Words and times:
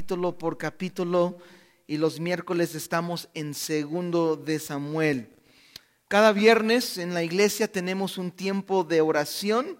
capítulo 0.00 0.38
por 0.38 0.56
capítulo 0.56 1.36
y 1.86 1.98
los 1.98 2.20
miércoles 2.20 2.74
estamos 2.74 3.28
en 3.34 3.52
segundo 3.52 4.34
de 4.34 4.58
Samuel. 4.58 5.28
Cada 6.08 6.32
viernes 6.32 6.96
en 6.96 7.12
la 7.12 7.22
iglesia 7.22 7.70
tenemos 7.70 8.16
un 8.16 8.30
tiempo 8.30 8.82
de 8.82 9.02
oración. 9.02 9.78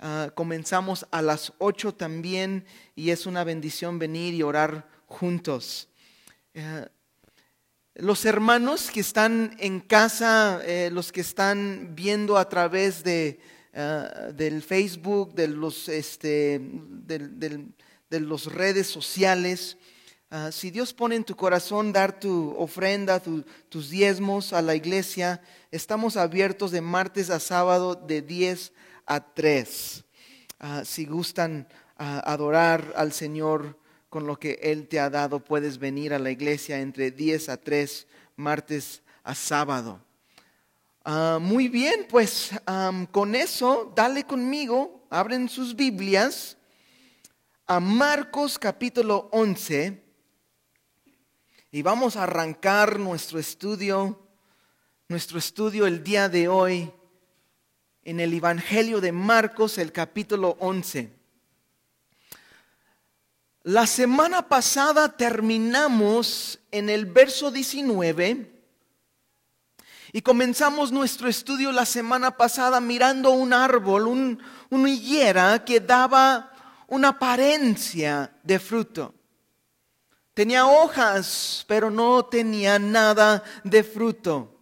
Ah, 0.00 0.32
comenzamos 0.34 1.06
a 1.12 1.22
las 1.22 1.52
8 1.58 1.94
también 1.94 2.64
y 2.96 3.10
es 3.10 3.26
una 3.26 3.44
bendición 3.44 4.00
venir 4.00 4.34
y 4.34 4.42
orar 4.42 4.88
juntos. 5.06 5.88
Eh, 6.52 6.88
los 7.94 8.24
hermanos 8.24 8.90
que 8.90 8.98
están 8.98 9.54
en 9.60 9.78
casa, 9.78 10.62
eh, 10.64 10.90
los 10.92 11.12
que 11.12 11.20
están 11.20 11.92
viendo 11.94 12.38
a 12.38 12.48
través 12.48 13.04
de, 13.04 13.38
ah, 13.72 14.32
del 14.34 14.62
Facebook, 14.62 15.32
de 15.34 15.46
los, 15.46 15.88
este, 15.88 16.60
del 16.60 17.72
de 18.10 18.20
las 18.20 18.46
redes 18.46 18.88
sociales. 18.88 19.78
Ah, 20.30 20.50
si 20.52 20.70
Dios 20.70 20.92
pone 20.92 21.14
en 21.14 21.24
tu 21.24 21.36
corazón 21.36 21.92
dar 21.92 22.18
tu 22.18 22.54
ofrenda, 22.58 23.20
tus 23.20 23.90
diezmos 23.90 24.52
a 24.52 24.62
la 24.62 24.74
iglesia, 24.74 25.40
estamos 25.70 26.16
abiertos 26.16 26.72
de 26.72 26.80
martes 26.80 27.30
a 27.30 27.38
sábado 27.38 27.94
de 27.94 28.20
10 28.20 28.72
a 29.06 29.32
3. 29.32 30.04
Ah, 30.58 30.82
si 30.84 31.06
gustan 31.06 31.68
ah, 31.96 32.20
adorar 32.26 32.92
al 32.96 33.12
Señor 33.12 33.78
con 34.08 34.26
lo 34.26 34.38
que 34.38 34.58
Él 34.60 34.88
te 34.88 34.98
ha 34.98 35.08
dado, 35.08 35.38
puedes 35.44 35.78
venir 35.78 36.12
a 36.12 36.18
la 36.18 36.32
iglesia 36.32 36.80
entre 36.80 37.12
10 37.12 37.48
a 37.48 37.56
3, 37.58 38.08
martes 38.34 39.02
a 39.22 39.36
sábado. 39.36 40.00
muy 41.40 41.68
bien, 41.68 42.06
pues 42.08 42.50
con 43.12 43.34
eso, 43.34 43.92
dale 43.94 44.24
conmigo, 44.24 45.06
abren 45.10 45.48
sus 45.48 45.76
Biblias 45.76 46.56
a 47.70 47.78
Marcos 47.78 48.58
capítulo 48.58 49.28
11 49.30 50.02
y 51.70 51.82
vamos 51.82 52.16
a 52.16 52.24
arrancar 52.24 52.98
nuestro 52.98 53.38
estudio, 53.38 54.26
nuestro 55.06 55.38
estudio 55.38 55.86
el 55.86 56.02
día 56.02 56.28
de 56.28 56.48
hoy 56.48 56.92
en 58.02 58.18
el 58.18 58.34
Evangelio 58.34 59.00
de 59.00 59.12
Marcos, 59.12 59.78
el 59.78 59.92
capítulo 59.92 60.56
11. 60.58 61.12
La 63.62 63.86
semana 63.86 64.48
pasada 64.48 65.16
terminamos 65.16 66.58
en 66.72 66.90
el 66.90 67.06
verso 67.06 67.52
19 67.52 68.50
y 70.12 70.22
comenzamos 70.22 70.90
nuestro 70.90 71.28
estudio 71.28 71.70
la 71.70 71.86
semana 71.86 72.36
pasada 72.36 72.80
mirando 72.80 73.30
un 73.30 73.52
árbol, 73.52 74.08
un, 74.08 74.42
una 74.70 74.90
higuera 74.90 75.64
que 75.64 75.78
daba 75.78 76.49
una 76.90 77.08
apariencia 77.08 78.32
de 78.42 78.58
fruto. 78.58 79.14
Tenía 80.34 80.66
hojas, 80.66 81.64
pero 81.66 81.90
no 81.90 82.24
tenía 82.24 82.78
nada 82.78 83.42
de 83.64 83.82
fruto. 83.82 84.60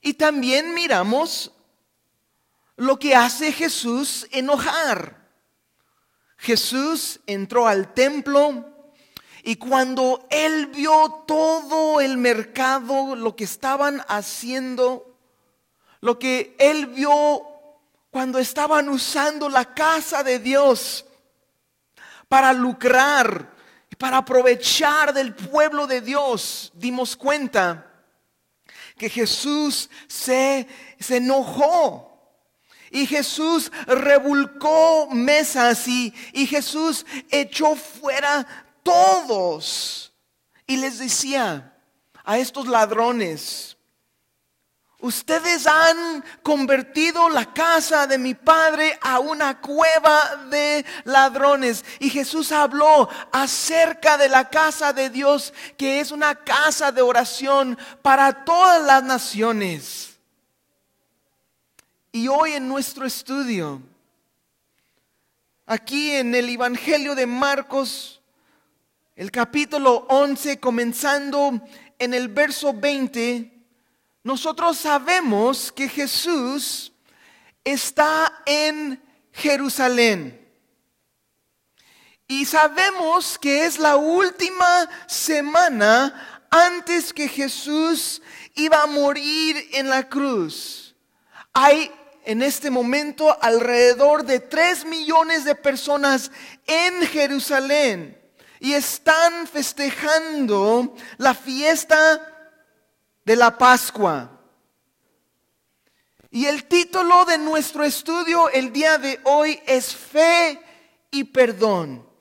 Y 0.00 0.14
también 0.14 0.74
miramos 0.74 1.52
lo 2.76 2.98
que 2.98 3.14
hace 3.14 3.52
Jesús 3.52 4.26
enojar. 4.30 5.30
Jesús 6.36 7.20
entró 7.26 7.66
al 7.66 7.94
templo 7.94 8.92
y 9.44 9.56
cuando 9.56 10.26
él 10.30 10.66
vio 10.66 11.24
todo 11.26 12.00
el 12.00 12.16
mercado, 12.16 13.14
lo 13.14 13.36
que 13.36 13.44
estaban 13.44 14.02
haciendo, 14.08 15.16
lo 16.00 16.18
que 16.18 16.56
él 16.58 16.86
vio 16.86 17.54
cuando 18.14 18.38
estaban 18.38 18.88
usando 18.88 19.48
la 19.48 19.74
casa 19.74 20.22
de 20.22 20.38
Dios 20.38 21.03
para 22.34 22.52
lucrar 22.52 23.54
para 23.96 24.16
aprovechar 24.16 25.14
del 25.14 25.36
pueblo 25.36 25.86
de 25.86 26.00
Dios, 26.00 26.72
dimos 26.74 27.14
cuenta 27.14 27.88
que 28.98 29.08
Jesús 29.08 29.88
se, 30.08 30.66
se 30.98 31.18
enojó. 31.18 32.10
Y 32.90 33.06
Jesús 33.06 33.70
revolcó 33.86 35.06
mesas 35.12 35.86
y, 35.86 36.12
y 36.32 36.48
Jesús 36.48 37.06
echó 37.30 37.76
fuera 37.76 38.44
todos. 38.82 40.12
Y 40.66 40.78
les 40.78 40.98
decía 40.98 41.78
a 42.24 42.38
estos 42.38 42.66
ladrones, 42.66 43.73
Ustedes 45.04 45.66
han 45.66 46.24
convertido 46.42 47.28
la 47.28 47.52
casa 47.52 48.06
de 48.06 48.16
mi 48.16 48.32
padre 48.32 48.98
a 49.02 49.18
una 49.18 49.60
cueva 49.60 50.46
de 50.48 50.82
ladrones. 51.04 51.84
Y 51.98 52.08
Jesús 52.08 52.50
habló 52.50 53.10
acerca 53.30 54.16
de 54.16 54.30
la 54.30 54.48
casa 54.48 54.94
de 54.94 55.10
Dios, 55.10 55.52
que 55.76 56.00
es 56.00 56.10
una 56.10 56.34
casa 56.34 56.90
de 56.90 57.02
oración 57.02 57.76
para 58.00 58.46
todas 58.46 58.82
las 58.82 59.02
naciones. 59.02 60.16
Y 62.10 62.26
hoy 62.28 62.52
en 62.52 62.66
nuestro 62.66 63.04
estudio, 63.04 63.82
aquí 65.66 66.12
en 66.12 66.34
el 66.34 66.48
Evangelio 66.48 67.14
de 67.14 67.26
Marcos, 67.26 68.22
el 69.16 69.30
capítulo 69.30 70.06
11, 70.08 70.58
comenzando 70.60 71.60
en 71.98 72.14
el 72.14 72.28
verso 72.28 72.72
20, 72.72 73.53
nosotros 74.24 74.78
sabemos 74.78 75.70
que 75.70 75.86
Jesús 75.86 76.92
está 77.62 78.42
en 78.46 79.00
Jerusalén. 79.32 80.40
Y 82.26 82.46
sabemos 82.46 83.38
que 83.38 83.66
es 83.66 83.78
la 83.78 83.96
última 83.96 84.88
semana 85.06 86.46
antes 86.50 87.12
que 87.12 87.28
Jesús 87.28 88.22
iba 88.54 88.82
a 88.82 88.86
morir 88.86 89.68
en 89.72 89.90
la 89.90 90.08
cruz. 90.08 90.96
Hay 91.52 91.92
en 92.24 92.40
este 92.40 92.70
momento 92.70 93.36
alrededor 93.42 94.24
de 94.24 94.40
tres 94.40 94.86
millones 94.86 95.44
de 95.44 95.54
personas 95.54 96.30
en 96.66 97.06
Jerusalén 97.08 98.18
y 98.58 98.72
están 98.72 99.46
festejando 99.46 100.94
la 101.18 101.34
fiesta 101.34 102.33
de 103.24 103.36
la 103.36 103.56
Pascua. 103.56 104.30
Y 106.30 106.46
el 106.46 106.64
título 106.64 107.24
de 107.24 107.38
nuestro 107.38 107.84
estudio 107.84 108.50
el 108.50 108.72
día 108.72 108.98
de 108.98 109.20
hoy 109.24 109.60
es 109.66 109.94
Fe 109.94 110.60
y 111.10 111.24
Perdón. 111.24 112.14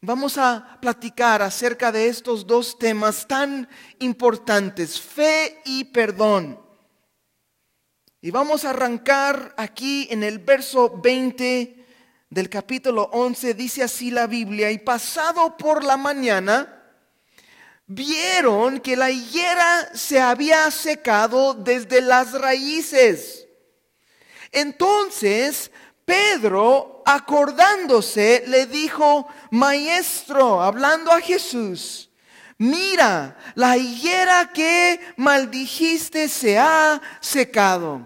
Vamos 0.00 0.38
a 0.38 0.78
platicar 0.80 1.42
acerca 1.42 1.90
de 1.90 2.06
estos 2.06 2.46
dos 2.46 2.78
temas 2.78 3.26
tan 3.26 3.68
importantes, 3.98 5.00
fe 5.00 5.60
y 5.64 5.84
perdón. 5.84 6.60
Y 8.20 8.30
vamos 8.30 8.64
a 8.64 8.70
arrancar 8.70 9.54
aquí 9.56 10.06
en 10.10 10.22
el 10.22 10.38
verso 10.38 11.00
20 11.00 11.84
del 12.30 12.48
capítulo 12.48 13.10
11, 13.12 13.54
dice 13.54 13.82
así 13.82 14.12
la 14.12 14.28
Biblia, 14.28 14.70
y 14.70 14.78
pasado 14.78 15.56
por 15.56 15.82
la 15.82 15.96
mañana, 15.96 16.77
vieron 17.88 18.78
que 18.80 18.96
la 18.96 19.10
higuera 19.10 19.90
se 19.94 20.20
había 20.20 20.70
secado 20.70 21.54
desde 21.54 22.00
las 22.00 22.32
raíces. 22.32 23.46
Entonces 24.52 25.70
Pedro, 26.04 27.02
acordándose, 27.04 28.44
le 28.46 28.66
dijo, 28.66 29.28
Maestro, 29.50 30.62
hablando 30.62 31.12
a 31.12 31.20
Jesús, 31.20 32.10
mira, 32.56 33.36
la 33.54 33.76
higuera 33.76 34.50
que 34.50 35.00
maldijiste 35.16 36.28
se 36.28 36.58
ha 36.58 37.00
secado. 37.20 38.00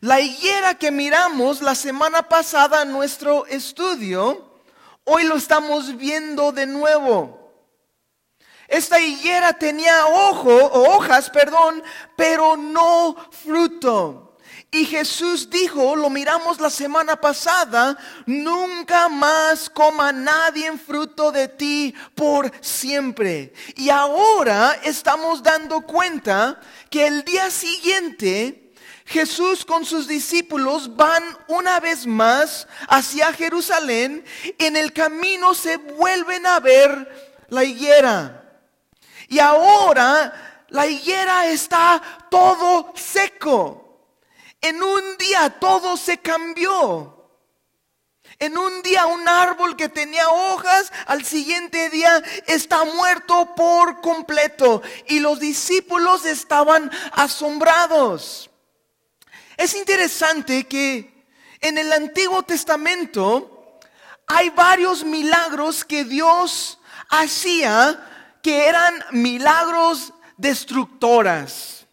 La 0.00 0.20
higuera 0.20 0.74
que 0.74 0.90
miramos 0.90 1.60
la 1.60 1.76
semana 1.76 2.28
pasada 2.28 2.82
en 2.82 2.90
nuestro 2.90 3.46
estudio, 3.46 4.60
hoy 5.04 5.22
lo 5.22 5.36
estamos 5.36 5.96
viendo 5.96 6.50
de 6.50 6.66
nuevo. 6.66 7.41
Esta 8.72 8.98
higuera 8.98 9.52
tenía 9.52 10.06
ojo, 10.06 10.50
hojas, 10.50 11.28
perdón, 11.28 11.82
pero 12.16 12.56
no 12.56 13.14
fruto. 13.30 14.38
Y 14.70 14.86
Jesús 14.86 15.50
dijo, 15.50 15.94
lo 15.94 16.08
miramos 16.08 16.58
la 16.58 16.70
semana 16.70 17.20
pasada, 17.20 17.98
nunca 18.24 19.10
más 19.10 19.68
coma 19.68 20.10
nadie 20.10 20.68
en 20.68 20.80
fruto 20.80 21.30
de 21.30 21.48
ti 21.48 21.94
por 22.14 22.50
siempre. 22.62 23.52
Y 23.76 23.90
ahora 23.90 24.80
estamos 24.84 25.42
dando 25.42 25.82
cuenta 25.82 26.58
que 26.88 27.06
el 27.06 27.24
día 27.24 27.50
siguiente 27.50 28.72
Jesús 29.04 29.66
con 29.66 29.84
sus 29.84 30.08
discípulos 30.08 30.96
van 30.96 31.22
una 31.46 31.78
vez 31.78 32.06
más 32.06 32.66
hacia 32.88 33.34
Jerusalén. 33.34 34.24
En 34.56 34.78
el 34.78 34.94
camino 34.94 35.54
se 35.54 35.76
vuelven 35.76 36.46
a 36.46 36.58
ver 36.58 37.44
la 37.50 37.64
higuera. 37.64 38.41
Y 39.32 39.40
ahora 39.40 40.66
la 40.68 40.86
higuera 40.86 41.46
está 41.46 42.02
todo 42.30 42.92
seco. 42.94 44.10
En 44.60 44.82
un 44.82 45.16
día 45.16 45.48
todo 45.58 45.96
se 45.96 46.18
cambió. 46.18 47.30
En 48.38 48.58
un 48.58 48.82
día 48.82 49.06
un 49.06 49.26
árbol 49.26 49.74
que 49.74 49.88
tenía 49.88 50.28
hojas, 50.28 50.92
al 51.06 51.24
siguiente 51.24 51.88
día 51.88 52.22
está 52.46 52.84
muerto 52.84 53.54
por 53.54 54.02
completo. 54.02 54.82
Y 55.08 55.20
los 55.20 55.40
discípulos 55.40 56.26
estaban 56.26 56.90
asombrados. 57.12 58.50
Es 59.56 59.74
interesante 59.74 60.64
que 60.64 61.24
en 61.62 61.78
el 61.78 61.90
Antiguo 61.90 62.42
Testamento 62.42 63.80
hay 64.26 64.50
varios 64.50 65.04
milagros 65.04 65.86
que 65.86 66.04
Dios 66.04 66.78
hacía 67.08 68.10
que 68.42 68.66
eran 68.66 68.92
milagros 69.12 70.12
destructoras. 70.36 71.86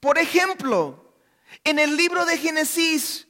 Por 0.00 0.18
ejemplo, 0.18 1.14
en 1.64 1.78
el 1.78 1.96
libro 1.96 2.24
de 2.24 2.38
Génesis 2.38 3.26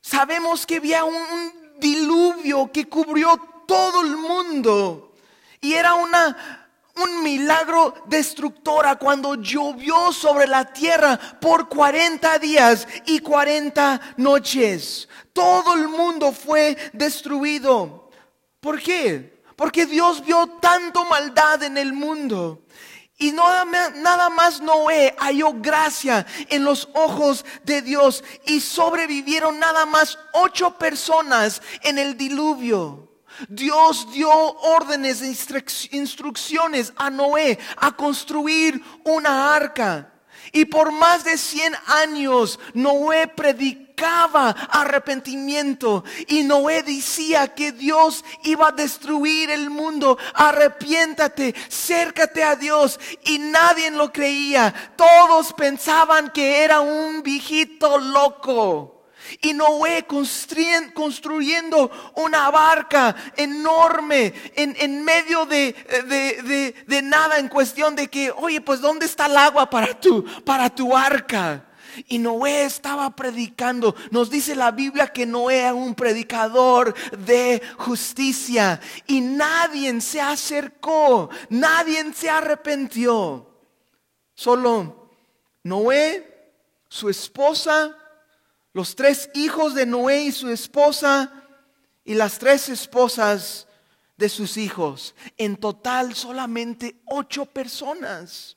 sabemos 0.00 0.66
que 0.66 0.76
había 0.76 1.04
un, 1.04 1.52
diluvio 1.78 2.70
que 2.72 2.88
cubrió 2.88 3.36
todo 3.66 4.02
el 4.02 4.16
mundo 4.16 5.12
y 5.60 5.74
era 5.74 5.94
una 5.94 6.60
un 6.96 7.24
milagro 7.24 7.92
destructora 8.06 8.96
cuando 8.96 9.34
llovió 9.34 10.12
sobre 10.12 10.46
la 10.46 10.64
tierra 10.72 11.18
por 11.40 11.68
40 11.68 12.38
días 12.38 12.86
y 13.06 13.18
40 13.18 14.14
noches. 14.18 15.08
Todo 15.32 15.74
el 15.74 15.88
mundo 15.88 16.30
fue 16.30 16.76
destruido. 16.92 18.10
¿Por 18.60 18.80
qué? 18.80 19.33
Porque 19.56 19.86
Dios 19.86 20.24
vio 20.24 20.46
tanto 20.60 21.04
maldad 21.04 21.62
en 21.62 21.78
el 21.78 21.92
mundo 21.92 22.64
y 23.16 23.32
nada 23.32 24.28
más 24.30 24.60
Noé 24.60 25.14
halló 25.18 25.54
gracia 25.54 26.26
en 26.48 26.64
los 26.64 26.88
ojos 26.94 27.44
de 27.62 27.80
Dios 27.80 28.24
y 28.46 28.60
sobrevivieron 28.60 29.58
nada 29.58 29.86
más 29.86 30.18
ocho 30.32 30.76
personas 30.76 31.62
en 31.82 31.98
el 31.98 32.16
diluvio. 32.16 33.08
Dios 33.48 34.12
dio 34.12 34.30
órdenes 34.30 35.22
e 35.22 35.34
instrucciones 35.96 36.92
a 36.96 37.10
Noé 37.10 37.58
a 37.76 37.92
construir 37.92 38.82
una 39.04 39.54
arca. 39.54 40.12
Y 40.52 40.66
por 40.66 40.92
más 40.92 41.24
de 41.24 41.38
100 41.38 41.72
años 41.86 42.58
Noé 42.74 43.28
arrepentimiento 44.70 46.04
y 46.26 46.42
Noé 46.42 46.82
decía 46.82 47.48
que 47.48 47.72
Dios 47.72 48.24
iba 48.42 48.68
a 48.68 48.72
destruir 48.72 49.50
el 49.50 49.70
mundo. 49.70 50.18
Arrepiéntate, 50.34 51.54
cércate 51.68 52.42
a 52.42 52.56
Dios. 52.56 52.98
Y 53.24 53.38
nadie 53.38 53.90
lo 53.90 54.12
creía. 54.12 54.74
Todos 54.96 55.52
pensaban 55.52 56.30
que 56.30 56.64
era 56.64 56.80
un 56.80 57.22
viejito 57.22 57.98
loco. 57.98 58.90
Y 59.40 59.54
Noé 59.54 60.06
construyendo 60.06 61.90
una 62.16 62.50
barca 62.50 63.16
enorme 63.36 64.34
en, 64.54 65.02
medio 65.02 65.46
de, 65.46 65.72
de, 66.86 67.02
nada 67.02 67.38
en 67.38 67.48
cuestión 67.48 67.96
de 67.96 68.08
que, 68.08 68.30
oye, 68.30 68.60
pues 68.60 68.82
¿dónde 68.82 69.06
está 69.06 69.26
el 69.26 69.36
agua 69.38 69.70
para 69.70 69.98
tu, 69.98 70.24
para 70.44 70.68
tu 70.68 70.94
arca? 70.94 71.64
Y 72.08 72.18
Noé 72.18 72.64
estaba 72.64 73.14
predicando. 73.14 73.94
Nos 74.10 74.30
dice 74.30 74.54
la 74.54 74.70
Biblia 74.70 75.08
que 75.08 75.26
Noé 75.26 75.58
era 75.60 75.74
un 75.74 75.94
predicador 75.94 76.94
de 77.18 77.62
justicia. 77.78 78.80
Y 79.06 79.20
nadie 79.20 80.00
se 80.00 80.20
acercó, 80.20 81.30
nadie 81.48 82.12
se 82.12 82.30
arrepintió. 82.30 83.46
Solo 84.34 85.10
Noé, 85.62 86.52
su 86.88 87.08
esposa, 87.08 87.96
los 88.72 88.96
tres 88.96 89.30
hijos 89.34 89.74
de 89.74 89.86
Noé 89.86 90.24
y 90.24 90.32
su 90.32 90.48
esposa 90.50 91.32
y 92.04 92.14
las 92.14 92.38
tres 92.38 92.68
esposas 92.68 93.66
de 94.16 94.28
sus 94.28 94.56
hijos. 94.56 95.14
En 95.36 95.56
total 95.56 96.14
solamente 96.14 97.00
ocho 97.06 97.46
personas. 97.46 98.56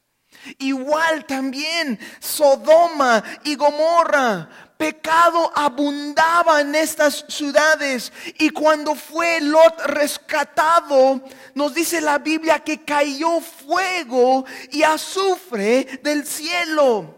Igual 0.60 1.26
también 1.26 2.00
Sodoma 2.20 3.24
y 3.44 3.56
Gomorra. 3.56 4.50
Pecado 4.78 5.52
abundaba 5.56 6.62
en 6.62 6.76
estas 6.76 7.26
ciudades 7.30 8.14
y 8.38 8.52
cuando 8.52 8.94
fue 8.94 9.42
Lot 9.42 9.82
rescatado, 9.88 11.22
nos 11.56 11.74
dice 11.74 12.00
la 12.00 12.20
Biblia 12.20 12.60
que 12.60 12.84
cayó 12.84 13.40
fuego 13.42 14.46
y 14.72 14.84
azufre 14.84 16.00
del 16.04 16.28
cielo. 16.28 17.17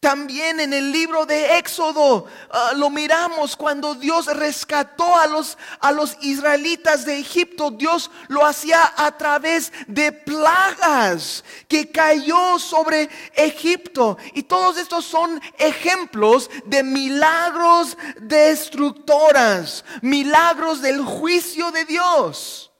También 0.00 0.60
en 0.60 0.72
el 0.72 0.92
libro 0.92 1.26
de 1.26 1.58
Éxodo 1.58 2.24
ah, 2.50 2.72
lo 2.74 2.88
miramos 2.88 3.54
cuando 3.54 3.94
Dios 3.94 4.34
rescató 4.34 5.14
a 5.14 5.26
los, 5.26 5.58
a 5.78 5.92
los 5.92 6.16
israelitas 6.22 7.04
de 7.04 7.18
Egipto. 7.18 7.70
Dios 7.70 8.10
lo 8.28 8.46
hacía 8.46 8.94
a 8.96 9.14
través 9.18 9.70
de 9.86 10.10
plagas 10.10 11.44
que 11.68 11.90
cayó 11.90 12.58
sobre 12.58 13.10
Egipto. 13.34 14.16
Y 14.32 14.44
todos 14.44 14.78
estos 14.78 15.04
son 15.04 15.38
ejemplos 15.58 16.48
de 16.64 16.82
milagros 16.82 17.98
destructoras, 18.22 19.84
milagros 20.00 20.80
del 20.80 21.04
juicio 21.04 21.70
de 21.72 21.84
Dios. 21.84 22.72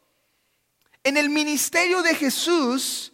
En 1.05 1.19
el 1.19 1.29
ministerio 1.29 2.01
de 2.01 2.15
Jesús, 2.15 3.13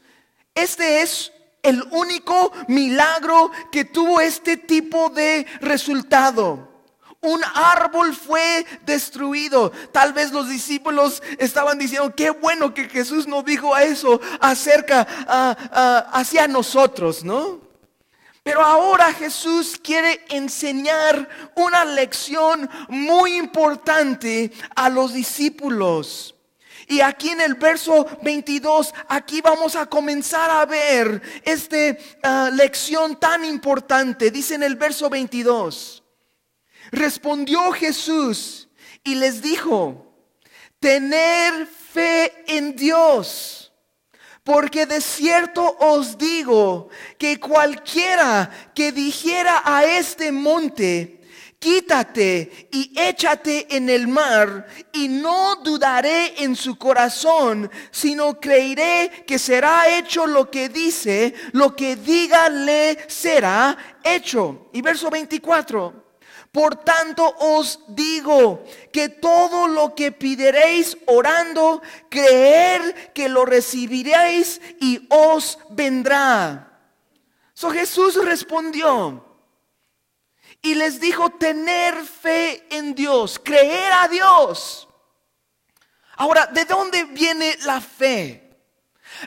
este 0.54 1.02
es 1.02 1.32
el 1.66 1.82
único 1.90 2.52
milagro 2.68 3.50
que 3.72 3.84
tuvo 3.84 4.20
este 4.20 4.56
tipo 4.56 5.10
de 5.10 5.46
resultado. 5.60 6.76
Un 7.20 7.40
árbol 7.54 8.14
fue 8.14 8.64
destruido. 8.84 9.72
Tal 9.90 10.12
vez 10.12 10.30
los 10.30 10.48
discípulos 10.48 11.22
estaban 11.38 11.76
diciendo, 11.76 12.14
qué 12.14 12.30
bueno 12.30 12.72
que 12.72 12.88
Jesús 12.88 13.26
nos 13.26 13.44
dijo 13.44 13.76
eso 13.76 14.20
acerca 14.40 15.02
hacia 16.12 16.46
nosotros, 16.46 17.24
¿no? 17.24 17.60
Pero 18.44 18.62
ahora 18.62 19.12
Jesús 19.12 19.76
quiere 19.82 20.24
enseñar 20.28 21.28
una 21.56 21.84
lección 21.84 22.70
muy 22.88 23.34
importante 23.34 24.52
a 24.76 24.88
los 24.88 25.12
discípulos. 25.12 26.35
Y 26.88 27.00
aquí 27.00 27.30
en 27.30 27.40
el 27.40 27.54
verso 27.54 28.06
22, 28.22 28.94
aquí 29.08 29.40
vamos 29.40 29.74
a 29.74 29.86
comenzar 29.86 30.50
a 30.50 30.64
ver 30.64 31.20
esta 31.42 31.76
ah, 32.22 32.50
lección 32.52 33.18
tan 33.18 33.44
importante. 33.44 34.30
Dice 34.30 34.54
en 34.54 34.62
el 34.62 34.76
verso 34.76 35.10
22, 35.10 36.04
respondió 36.92 37.72
Jesús 37.72 38.68
y 39.02 39.16
les 39.16 39.42
dijo, 39.42 40.06
tener 40.78 41.66
fe 41.66 42.32
en 42.46 42.76
Dios. 42.76 43.72
Porque 44.44 44.86
de 44.86 45.00
cierto 45.00 45.76
os 45.80 46.16
digo 46.16 46.88
que 47.18 47.40
cualquiera 47.40 48.48
que 48.76 48.92
dijera 48.92 49.60
a 49.64 49.84
este 49.84 50.30
monte, 50.30 51.15
quítate 51.58 52.68
y 52.70 52.92
échate 52.96 53.76
en 53.76 53.90
el 53.90 54.08
mar, 54.08 54.66
y 54.92 55.08
no 55.08 55.56
dudaré 55.56 56.42
en 56.42 56.54
su 56.56 56.78
corazón, 56.78 57.70
sino 57.90 58.38
creeré 58.40 59.24
que 59.26 59.38
será 59.38 59.88
hecho 59.96 60.26
lo 60.26 60.50
que 60.50 60.68
dice, 60.68 61.34
lo 61.52 61.74
que 61.74 61.96
diga 61.96 62.48
le 62.48 62.98
será 63.08 63.76
hecho. 64.04 64.68
Y 64.72 64.82
verso 64.82 65.10
24. 65.10 66.06
Por 66.52 66.76
tanto 66.76 67.34
os 67.38 67.80
digo 67.88 68.64
que 68.90 69.10
todo 69.10 69.68
lo 69.68 69.94
que 69.94 70.10
pediréis 70.10 70.96
orando, 71.04 71.82
creer 72.08 73.12
que 73.12 73.28
lo 73.28 73.44
recibiréis 73.44 74.62
y 74.80 75.06
os 75.10 75.58
vendrá. 75.68 76.80
So 77.52 77.70
Jesús 77.70 78.22
respondió, 78.24 79.25
y 80.66 80.74
les 80.74 80.98
dijo 80.98 81.30
tener 81.30 81.94
fe 82.04 82.66
en 82.70 82.92
Dios, 82.96 83.40
creer 83.42 83.92
a 83.92 84.08
Dios. 84.08 84.88
Ahora, 86.16 86.46
¿de 86.46 86.64
dónde 86.64 87.04
viene 87.04 87.56
la 87.62 87.80
fe? 87.80 88.42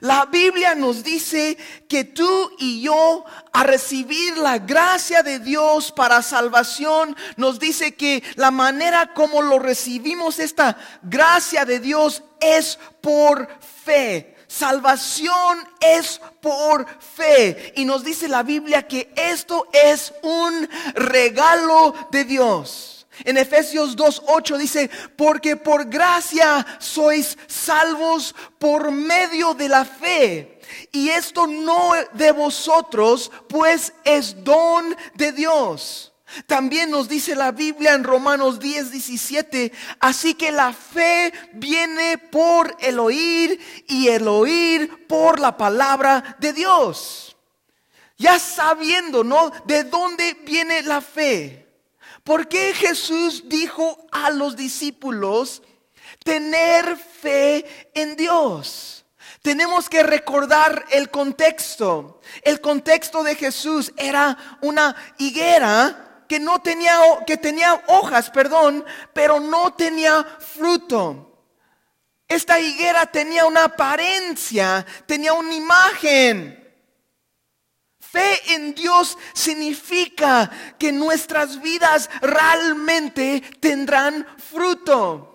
La 0.01 0.25
Biblia 0.25 0.75
nos 0.75 1.01
dice 1.01 1.57
que 1.87 2.03
tú 2.03 2.51
y 2.59 2.81
yo 2.81 3.23
a 3.53 3.63
recibir 3.63 4.37
la 4.37 4.57
gracia 4.59 5.23
de 5.23 5.39
Dios 5.39 5.93
para 5.93 6.21
salvación, 6.21 7.15
nos 7.37 7.57
dice 7.57 7.95
que 7.95 8.21
la 8.35 8.51
manera 8.51 9.13
como 9.13 9.41
lo 9.41 9.59
recibimos 9.59 10.39
esta 10.39 10.77
gracia 11.03 11.63
de 11.63 11.79
Dios 11.79 12.21
es 12.41 12.77
por 12.99 13.47
fe. 13.85 14.35
Salvación 14.49 15.59
es 15.79 16.19
por 16.41 16.87
fe. 16.99 17.71
Y 17.75 17.85
nos 17.85 18.03
dice 18.03 18.27
la 18.27 18.41
Biblia 18.41 18.87
que 18.87 19.13
esto 19.15 19.67
es 19.71 20.11
un 20.23 20.67
regalo 20.95 21.93
de 22.09 22.25
Dios. 22.25 23.05
En 23.25 23.37
Efesios 23.37 23.95
2.8 23.95 24.57
dice, 24.57 24.89
porque 25.15 25.55
por 25.55 25.85
gracia 25.85 26.65
sois 26.79 27.37
salvos 27.45 28.33
por 28.57 28.89
medio 28.89 29.53
de 29.53 29.69
la 29.69 29.85
fe. 29.85 30.59
Y 30.91 31.09
esto 31.09 31.45
no 31.45 31.91
de 32.13 32.31
vosotros, 32.31 33.31
pues 33.47 33.93
es 34.03 34.43
don 34.43 34.97
de 35.13 35.31
Dios 35.31 36.09
También 36.45 36.91
nos 36.91 37.07
dice 37.07 37.35
la 37.35 37.51
Biblia 37.51 37.93
en 37.93 38.03
Romanos 38.03 38.59
10, 38.59 38.91
17, 38.91 39.71
así 39.99 40.35
que 40.35 40.51
la 40.51 40.73
fe 40.73 41.33
viene 41.53 42.17
por 42.17 42.75
el 42.79 42.99
oír 42.99 43.59
y 43.87 44.09
el 44.09 44.27
oír 44.27 45.07
por 45.07 45.39
la 45.39 45.57
palabra 45.57 46.37
de 46.39 46.53
Dios. 46.53 47.35
Ya 48.17 48.37
sabiendo, 48.37 49.23
¿no? 49.23 49.51
De 49.65 49.85
dónde 49.85 50.37
viene 50.45 50.83
la 50.83 51.01
fe. 51.01 51.67
¿Por 52.23 52.47
qué 52.47 52.73
Jesús 52.73 53.45
dijo 53.47 54.05
a 54.11 54.29
los 54.29 54.55
discípulos 54.55 55.63
tener 56.23 56.95
fe 56.97 57.65
en 57.93 58.15
Dios? 58.15 59.05
Tenemos 59.41 59.89
que 59.89 60.03
recordar 60.03 60.85
el 60.91 61.09
contexto. 61.09 62.19
El 62.43 62.59
contexto 62.61 63.23
de 63.23 63.35
Jesús 63.35 63.93
era 63.97 64.37
una 64.61 64.95
higuera 65.17 66.08
que 66.29 66.39
no 66.39 66.61
tenía, 66.61 66.95
que 67.25 67.37
tenía 67.37 67.83
hojas, 67.87 68.29
perdón, 68.29 68.85
pero 69.13 69.39
no 69.39 69.73
tenía 69.73 70.23
fruto. 70.23 71.25
Esta 72.27 72.59
higuera 72.59 73.07
tenía 73.07 73.47
una 73.47 73.63
apariencia, 73.63 74.85
tenía 75.07 75.33
una 75.33 75.55
imagen. 75.55 76.55
Fe 77.99 78.53
en 78.53 78.75
Dios 78.75 79.17
significa 79.33 80.49
que 80.77 80.91
nuestras 80.91 81.59
vidas 81.59 82.09
realmente 82.21 83.41
tendrán 83.59 84.27
fruto. 84.37 85.28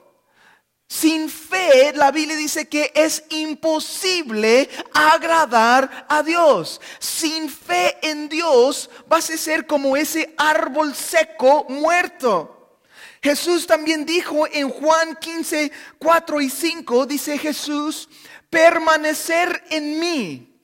Sin 0.86 1.30
fe, 1.30 1.92
la 1.94 2.10
Biblia 2.10 2.36
dice 2.36 2.68
que 2.68 2.92
es 2.94 3.24
imposible 3.30 4.68
agradar 4.92 6.06
a 6.08 6.22
Dios. 6.22 6.80
Sin 6.98 7.48
fe 7.48 7.96
en 8.02 8.28
Dios 8.28 8.90
vas 9.08 9.30
a 9.30 9.36
ser 9.36 9.66
como 9.66 9.96
ese 9.96 10.34
árbol 10.36 10.94
seco 10.94 11.64
muerto. 11.68 12.78
Jesús 13.22 13.66
también 13.66 14.04
dijo 14.04 14.46
en 14.46 14.68
Juan 14.68 15.16
15, 15.16 15.72
4 15.98 16.40
y 16.42 16.50
5, 16.50 17.06
dice 17.06 17.38
Jesús, 17.38 18.08
permanecer 18.50 19.64
en 19.70 19.98
mí 19.98 20.54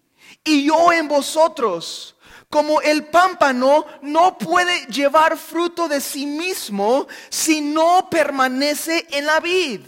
y 0.44 0.66
yo 0.66 0.92
en 0.92 1.08
vosotros. 1.08 2.14
Como 2.50 2.82
el 2.82 3.06
pámpano 3.06 3.86
no 4.02 4.36
puede 4.36 4.84
llevar 4.86 5.38
fruto 5.38 5.88
de 5.88 6.00
sí 6.00 6.26
mismo 6.26 7.06
si 7.30 7.62
no 7.62 8.10
permanece 8.10 9.06
en 9.10 9.24
la 9.24 9.40
vid 9.40 9.80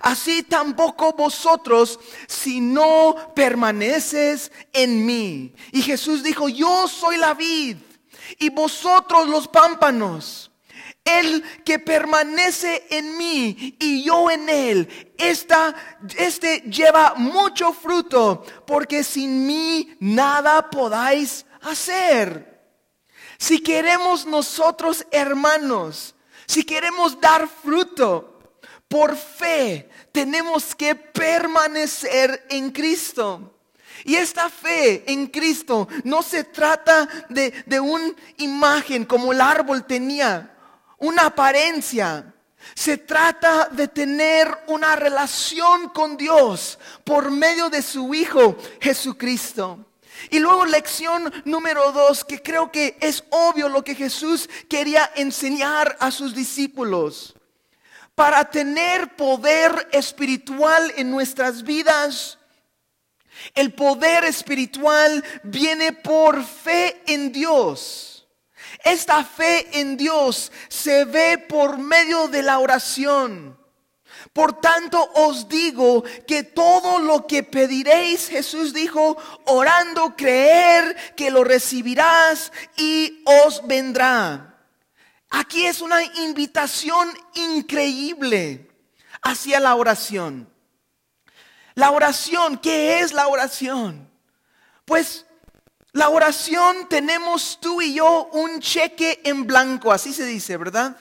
así 0.00 0.42
tampoco 0.42 1.12
vosotros 1.12 1.98
si 2.26 2.60
no 2.60 3.16
permaneces 3.34 4.52
en 4.72 5.04
mí. 5.04 5.54
Y 5.72 5.82
Jesús 5.82 6.22
dijo, 6.22 6.48
yo 6.48 6.88
soy 6.88 7.16
la 7.16 7.34
vid 7.34 7.76
y 8.38 8.50
vosotros 8.50 9.28
los 9.28 9.48
pámpanos. 9.48 10.50
El 11.04 11.42
que 11.64 11.78
permanece 11.78 12.86
en 12.90 13.16
mí 13.16 13.76
y 13.80 14.04
yo 14.04 14.30
en 14.30 14.48
él, 14.48 15.12
esta, 15.16 15.74
este 16.18 16.60
lleva 16.60 17.14
mucho 17.16 17.72
fruto, 17.72 18.44
porque 18.66 19.02
sin 19.02 19.46
mí 19.46 19.96
nada 19.98 20.68
podáis 20.68 21.46
hacer. 21.62 22.50
Si 23.38 23.60
queremos 23.60 24.26
nosotros, 24.26 25.06
hermanos, 25.10 26.14
si 26.46 26.64
queremos 26.64 27.18
dar 27.18 27.48
fruto, 27.48 28.29
por 28.90 29.16
fe 29.16 29.88
tenemos 30.10 30.74
que 30.74 30.96
permanecer 30.96 32.44
en 32.50 32.72
Cristo. 32.72 33.54
Y 34.04 34.16
esta 34.16 34.50
fe 34.50 35.04
en 35.06 35.28
Cristo 35.28 35.86
no 36.02 36.22
se 36.22 36.42
trata 36.42 37.08
de, 37.28 37.52
de 37.66 37.78
una 37.78 38.12
imagen 38.38 39.04
como 39.04 39.32
el 39.32 39.40
árbol 39.40 39.86
tenía, 39.86 40.56
una 40.98 41.26
apariencia. 41.26 42.34
Se 42.74 42.98
trata 42.98 43.68
de 43.68 43.86
tener 43.86 44.48
una 44.66 44.96
relación 44.96 45.90
con 45.90 46.16
Dios 46.16 46.76
por 47.04 47.30
medio 47.30 47.70
de 47.70 47.82
su 47.82 48.12
Hijo 48.12 48.56
Jesucristo. 48.80 49.86
Y 50.30 50.40
luego 50.40 50.64
lección 50.64 51.32
número 51.44 51.92
dos, 51.92 52.24
que 52.24 52.42
creo 52.42 52.72
que 52.72 52.98
es 53.00 53.22
obvio 53.30 53.68
lo 53.68 53.84
que 53.84 53.94
Jesús 53.94 54.50
quería 54.68 55.12
enseñar 55.14 55.96
a 56.00 56.10
sus 56.10 56.34
discípulos 56.34 57.36
para 58.20 58.44
tener 58.44 59.16
poder 59.16 59.88
espiritual 59.92 60.92
en 60.98 61.10
nuestras 61.10 61.62
vidas. 61.62 62.38
El 63.54 63.72
poder 63.72 64.26
espiritual 64.26 65.24
viene 65.42 65.94
por 65.94 66.44
fe 66.44 67.00
en 67.06 67.32
Dios. 67.32 68.28
Esta 68.84 69.24
fe 69.24 69.80
en 69.80 69.96
Dios 69.96 70.52
se 70.68 71.06
ve 71.06 71.38
por 71.38 71.78
medio 71.78 72.28
de 72.28 72.42
la 72.42 72.58
oración. 72.58 73.58
Por 74.34 74.60
tanto 74.60 75.02
os 75.14 75.48
digo 75.48 76.04
que 76.26 76.42
todo 76.42 76.98
lo 76.98 77.26
que 77.26 77.42
pediréis, 77.42 78.28
Jesús 78.28 78.74
dijo, 78.74 79.16
orando, 79.46 80.14
creer 80.14 80.94
que 81.16 81.30
lo 81.30 81.42
recibirás 81.42 82.52
y 82.76 83.24
os 83.24 83.66
vendrá. 83.66 84.49
Aquí 85.30 85.66
es 85.66 85.80
una 85.80 86.02
invitación 86.02 87.08
increíble 87.34 88.68
hacia 89.22 89.60
la 89.60 89.74
oración. 89.76 90.52
La 91.74 91.92
oración, 91.92 92.58
¿qué 92.58 93.00
es 93.00 93.12
la 93.12 93.28
oración? 93.28 94.10
Pues 94.84 95.24
la 95.92 96.08
oración 96.08 96.88
tenemos 96.88 97.58
tú 97.60 97.80
y 97.80 97.94
yo 97.94 98.28
un 98.32 98.60
cheque 98.60 99.20
en 99.24 99.46
blanco, 99.46 99.92
así 99.92 100.12
se 100.12 100.24
dice, 100.24 100.56
¿verdad? 100.56 100.96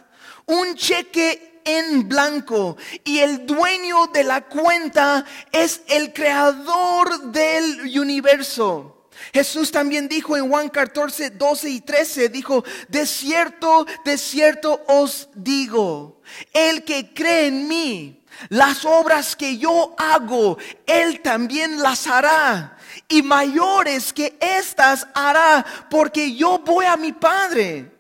Un 0.46 0.76
cheque 0.76 1.62
en 1.66 2.08
blanco 2.08 2.78
y 3.04 3.20
el 3.20 3.46
dueño 3.46 4.08
de 4.08 4.24
la 4.24 4.42
cuenta 4.42 5.26
es 5.52 5.82
el 5.88 6.14
creador 6.14 7.32
del 7.32 8.00
universo. 8.00 8.99
Jesús 9.34 9.72
también 9.72 10.08
dijo 10.08 10.36
en 10.36 10.50
Juan 10.50 10.70
14, 10.70 11.32
12 11.32 11.70
y 11.70 11.82
13, 11.82 12.30
dijo, 12.30 12.64
de 12.88 13.06
cierto, 13.06 13.86
de 14.06 14.18
cierto 14.18 14.82
os 14.88 15.30
digo, 15.36 16.22
el 16.54 16.84
que 16.84 17.14
cree 17.14 17.48
en 17.48 17.68
mí, 17.68 18.20
las 18.50 18.86
obras 18.86 19.36
que 19.36 19.58
yo 19.58 19.96
hago, 19.98 20.58
él 20.86 21.22
también 21.22 21.82
las 21.82 22.08
hará. 22.08 22.78
Y 23.08 23.22
mayores 23.22 24.14
que 24.14 24.38
estas 24.40 25.08
hará, 25.14 25.66
porque 25.90 26.36
yo 26.36 26.60
voy 26.60 26.86
a 26.86 26.96
mi 26.96 27.12
Padre. 27.12 27.92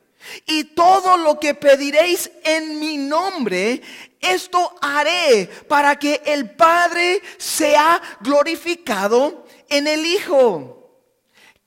Y 0.45 0.63
todo 0.63 1.17
lo 1.17 1.39
que 1.39 1.55
pediréis 1.55 2.29
en 2.43 2.79
mi 2.79 2.97
nombre, 2.97 3.81
esto 4.19 4.75
haré 4.81 5.47
para 5.67 5.97
que 5.97 6.21
el 6.25 6.51
Padre 6.51 7.21
sea 7.37 8.01
glorificado 8.21 9.45
en 9.69 9.87
el 9.87 10.05
Hijo. 10.05 10.78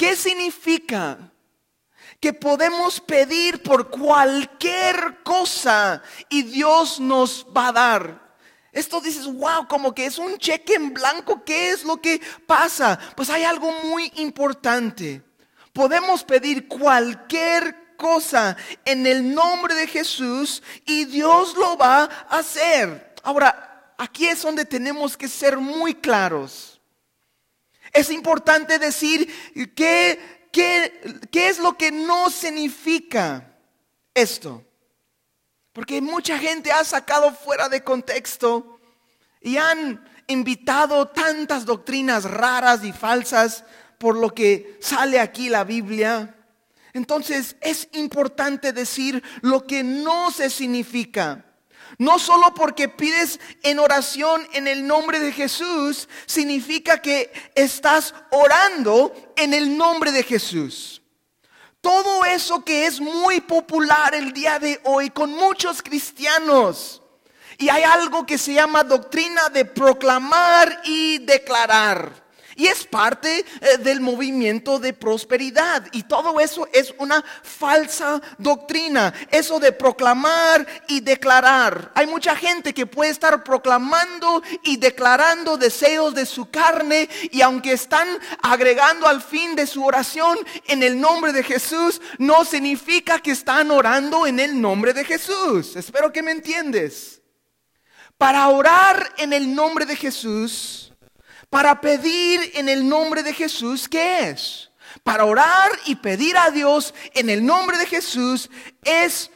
¿Qué 0.03 0.17
significa? 0.17 1.17
Que 2.19 2.33
podemos 2.33 2.99
pedir 3.01 3.63
por 3.63 3.89
cualquier 3.89 5.23
cosa 5.23 6.03
y 6.29 6.43
Dios 6.43 6.99
nos 6.99 7.47
va 7.57 7.69
a 7.69 7.73
dar. 7.73 8.37
Esto 8.73 9.01
dices, 9.01 9.33
wow, 9.33 9.69
como 9.69 9.95
que 9.95 10.07
es 10.07 10.19
un 10.19 10.39
cheque 10.39 10.75
en 10.75 10.93
blanco. 10.93 11.45
¿Qué 11.45 11.71
es 11.71 11.85
lo 11.85 11.99
que 11.99 12.21
pasa? 12.49 12.99
Pues 13.15 13.31
hay 13.31 13.45
algo 13.45 13.71
muy 13.85 14.11
importante. 14.17 15.23
Podemos 15.73 16.25
pedir 16.25 16.67
cualquier 16.67 17.95
cosa 17.97 18.57
en 18.85 19.07
el 19.07 19.33
nombre 19.33 19.77
de 19.77 19.87
Jesús 19.87 20.65
y 20.85 21.05
Dios 21.05 21.55
lo 21.55 21.77
va 21.77 22.03
a 22.29 22.39
hacer. 22.39 23.15
Ahora, 23.23 23.95
aquí 23.97 24.27
es 24.27 24.43
donde 24.43 24.65
tenemos 24.65 25.17
que 25.17 25.29
ser 25.29 25.59
muy 25.59 25.95
claros. 25.95 26.72
Es 27.93 28.11
importante 28.11 28.79
decir 28.79 29.31
qué, 29.75 30.19
qué 30.51 31.49
es 31.49 31.59
lo 31.59 31.77
que 31.77 31.93
no 31.93 32.31
significa 32.31 33.57
esto. 34.15 34.65
Porque 35.73 36.01
mucha 36.01 36.39
gente 36.39 36.71
ha 36.71 36.85
sacado 36.85 37.33
fuera 37.33 37.69
de 37.69 37.83
contexto 37.83 38.79
y 39.41 39.57
han 39.57 40.05
invitado 40.27 41.09
tantas 41.09 41.65
doctrinas 41.65 42.25
raras 42.25 42.85
y 42.85 42.93
falsas 42.93 43.65
por 43.99 44.17
lo 44.17 44.35
que 44.35 44.79
sale 44.81 45.21
aquí 45.21 45.49
la 45.49 45.65
Biblia. 45.65 46.37
Entonces 46.93 47.57
es 47.61 47.89
importante 47.93 48.73
decir 48.73 49.23
lo 49.41 49.67
que 49.67 49.83
no 49.83 50.31
se 50.31 50.51
significa. 50.51 51.45
No 51.99 52.19
solo 52.19 52.55
porque 52.55 52.89
pides 52.89 53.39
en 53.63 53.79
oración 53.79 54.47
en 54.53 54.67
el 54.67 54.87
nombre 54.87 55.21
de 55.21 55.33
Jesús, 55.33 56.09
significa 56.27 57.01
que 57.01 57.33
estás 57.55 58.15
orando 58.31 59.15
en 59.37 59.55
el 59.55 59.77
nombre 59.77 60.13
de 60.13 60.23
Jesús. 60.23 61.03
Todo 61.81 62.25
eso 62.25 62.65
que 62.65 62.87
es 62.87 63.01
muy 63.01 63.41
popular 63.41 64.15
el 64.15 64.33
día 64.33 64.59
de 64.59 64.81
hoy 64.85 65.11
con 65.11 65.33
muchos 65.33 65.83
cristianos. 65.83 67.03
Y 67.59 67.69
hay 67.69 67.83
algo 67.83 68.25
que 68.25 68.39
se 68.39 68.55
llama 68.55 68.85
doctrina 68.85 69.49
de 69.49 69.65
proclamar 69.65 70.81
y 70.85 71.19
declarar. 71.19 72.22
Y 72.57 72.67
es 72.67 72.85
parte 72.85 73.45
eh, 73.61 73.79
del 73.79 74.01
movimiento 74.01 74.79
de 74.79 74.93
prosperidad. 74.93 75.87
Y 75.93 76.05
todo 76.05 76.41
eso 76.41 76.69
es 76.73 76.95
una 76.99 77.25
falsa 77.43 78.21
doctrina. 78.39 79.13
Eso 79.31 79.59
de 79.59 79.73
proclamar 79.73 80.67
y 80.89 81.01
declarar. 81.01 81.93
Hay 81.95 82.07
mucha 82.07 82.37
gente 82.37 82.75
que 82.75 82.87
puede 82.87 83.11
estar 83.11 83.43
proclamando 83.43 84.43
y 84.63 84.77
declarando 84.77 85.57
deseos 85.57 86.15
de 86.15 86.27
su 86.27 86.51
carne. 86.51 87.09
Y 87.31 87.41
aunque 87.41 87.73
están 87.73 88.09
agregando 88.43 89.07
al 89.07 89.23
fin 89.23 89.55
de 89.55 89.67
su 89.67 89.85
oración 89.85 90.39
en 90.67 90.83
el 90.83 91.01
nombre 91.01 91.33
de 91.33 91.43
Jesús, 91.43 92.01
no 92.19 92.45
significa 92.45 93.19
que 93.19 93.33
están 93.33 93.71
orando 93.71 94.27
en 94.27 94.41
el 94.41 94.61
nombre 94.61 94.93
de 94.93 95.05
Jesús. 95.05 95.77
Espero 95.77 96.13
que 96.13 96.23
me 96.23 96.33
entiendes. 96.33 97.21
Para 98.19 98.47
orar 98.49 99.13
en 99.19 99.33
el 99.33 99.53
nombre 99.55 99.85
de 99.85 99.97
Jesús 99.97 100.92
para 101.53 101.83
pedir 101.83 102.51
en 102.55 102.71
el 102.71 102.89
nombre 102.89 103.23
de 103.23 103.35
Jesús, 103.35 103.87
¿qué 103.87 104.31
es? 104.31 104.71
Para 105.03 105.27
orar 105.27 105.71
y 105.85 105.97
pedir 105.97 106.35
a 106.35 106.51
Dios 106.51 106.95
en 107.13 107.29
el 107.29 107.45
nombre 107.45 107.77
de 107.77 107.85
Jesús 107.85 108.49
es 108.83 109.31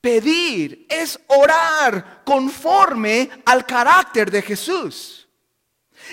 pedir, 0.00 0.86
es 0.88 1.18
orar 1.26 2.22
conforme 2.24 3.28
al 3.44 3.66
carácter 3.66 4.30
de 4.30 4.40
Jesús. 4.40 5.26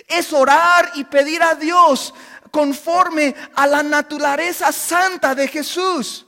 Es 0.07 0.33
orar 0.33 0.93
y 0.95 1.03
pedir 1.03 1.43
a 1.43 1.53
Dios 1.53 2.11
conforme 2.49 3.35
a 3.53 3.67
la 3.67 3.83
naturaleza 3.83 4.71
santa 4.71 5.35
de 5.35 5.47
Jesús. 5.47 6.25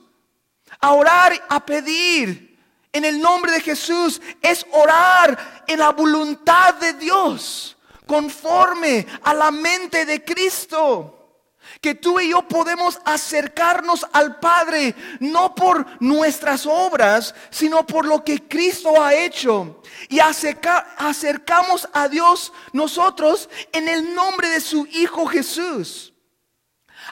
A 0.78 0.92
orar, 0.92 1.32
a 1.48 1.66
pedir 1.66 2.56
en 2.92 3.04
el 3.04 3.20
nombre 3.20 3.50
de 3.50 3.60
Jesús 3.62 4.22
es 4.40 4.64
orar 4.70 5.64
en 5.66 5.80
la 5.80 5.90
voluntad 5.90 6.74
de 6.74 6.92
Dios 6.92 7.76
conforme 8.06 9.06
a 9.22 9.34
la 9.34 9.50
mente 9.50 10.04
de 10.04 10.24
Cristo. 10.24 11.18
Que 11.80 11.94
tú 11.94 12.18
y 12.18 12.30
yo 12.30 12.42
podemos 12.42 13.00
acercarnos 13.04 14.04
al 14.12 14.40
Padre 14.40 14.94
no 15.20 15.54
por 15.54 15.86
nuestras 16.00 16.66
obras, 16.66 17.34
sino 17.50 17.86
por 17.86 18.04
lo 18.04 18.24
que 18.24 18.46
Cristo 18.48 19.00
ha 19.00 19.14
hecho. 19.14 19.80
Y 20.08 20.18
acercamos 20.18 21.88
a 21.92 22.08
Dios 22.08 22.52
nosotros 22.72 23.48
en 23.72 23.88
el 23.88 24.14
nombre 24.14 24.48
de 24.48 24.60
su 24.60 24.86
Hijo 24.86 25.26
Jesús 25.26 26.11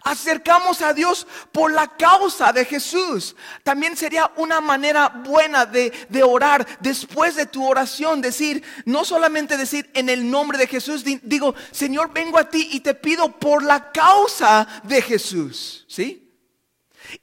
acercamos 0.05 0.83
a 0.83 0.93
Dios 0.93 1.27
por 1.53 1.73
la 1.73 1.89
causa 1.89 2.53
de 2.53 2.65
Jesús. 2.65 3.37
También 3.63 3.97
sería 3.97 4.31
una 4.37 4.61
manera 4.61 5.09
buena 5.09 5.67
de, 5.67 5.93
orar 6.23 6.67
después 6.81 7.37
de 7.37 7.47
tu 7.47 7.67
oración. 7.67 8.21
Decir, 8.21 8.63
no 8.85 9.05
solamente 9.05 9.57
decir 9.57 9.91
en 9.95 10.09
el 10.09 10.31
nombre 10.31 10.59
de 10.59 10.67
Jesús, 10.67 11.05
digo, 11.05 11.55
Señor, 11.71 12.13
vengo 12.13 12.39
a 12.39 12.49
ti 12.49 12.69
y 12.73 12.81
te 12.81 12.95
pido 12.95 13.39
por 13.39 13.63
la 13.63 13.91
causa 13.93 14.67
de 14.85 15.03
Jesús. 15.03 15.85
¿Sí? 15.89 16.27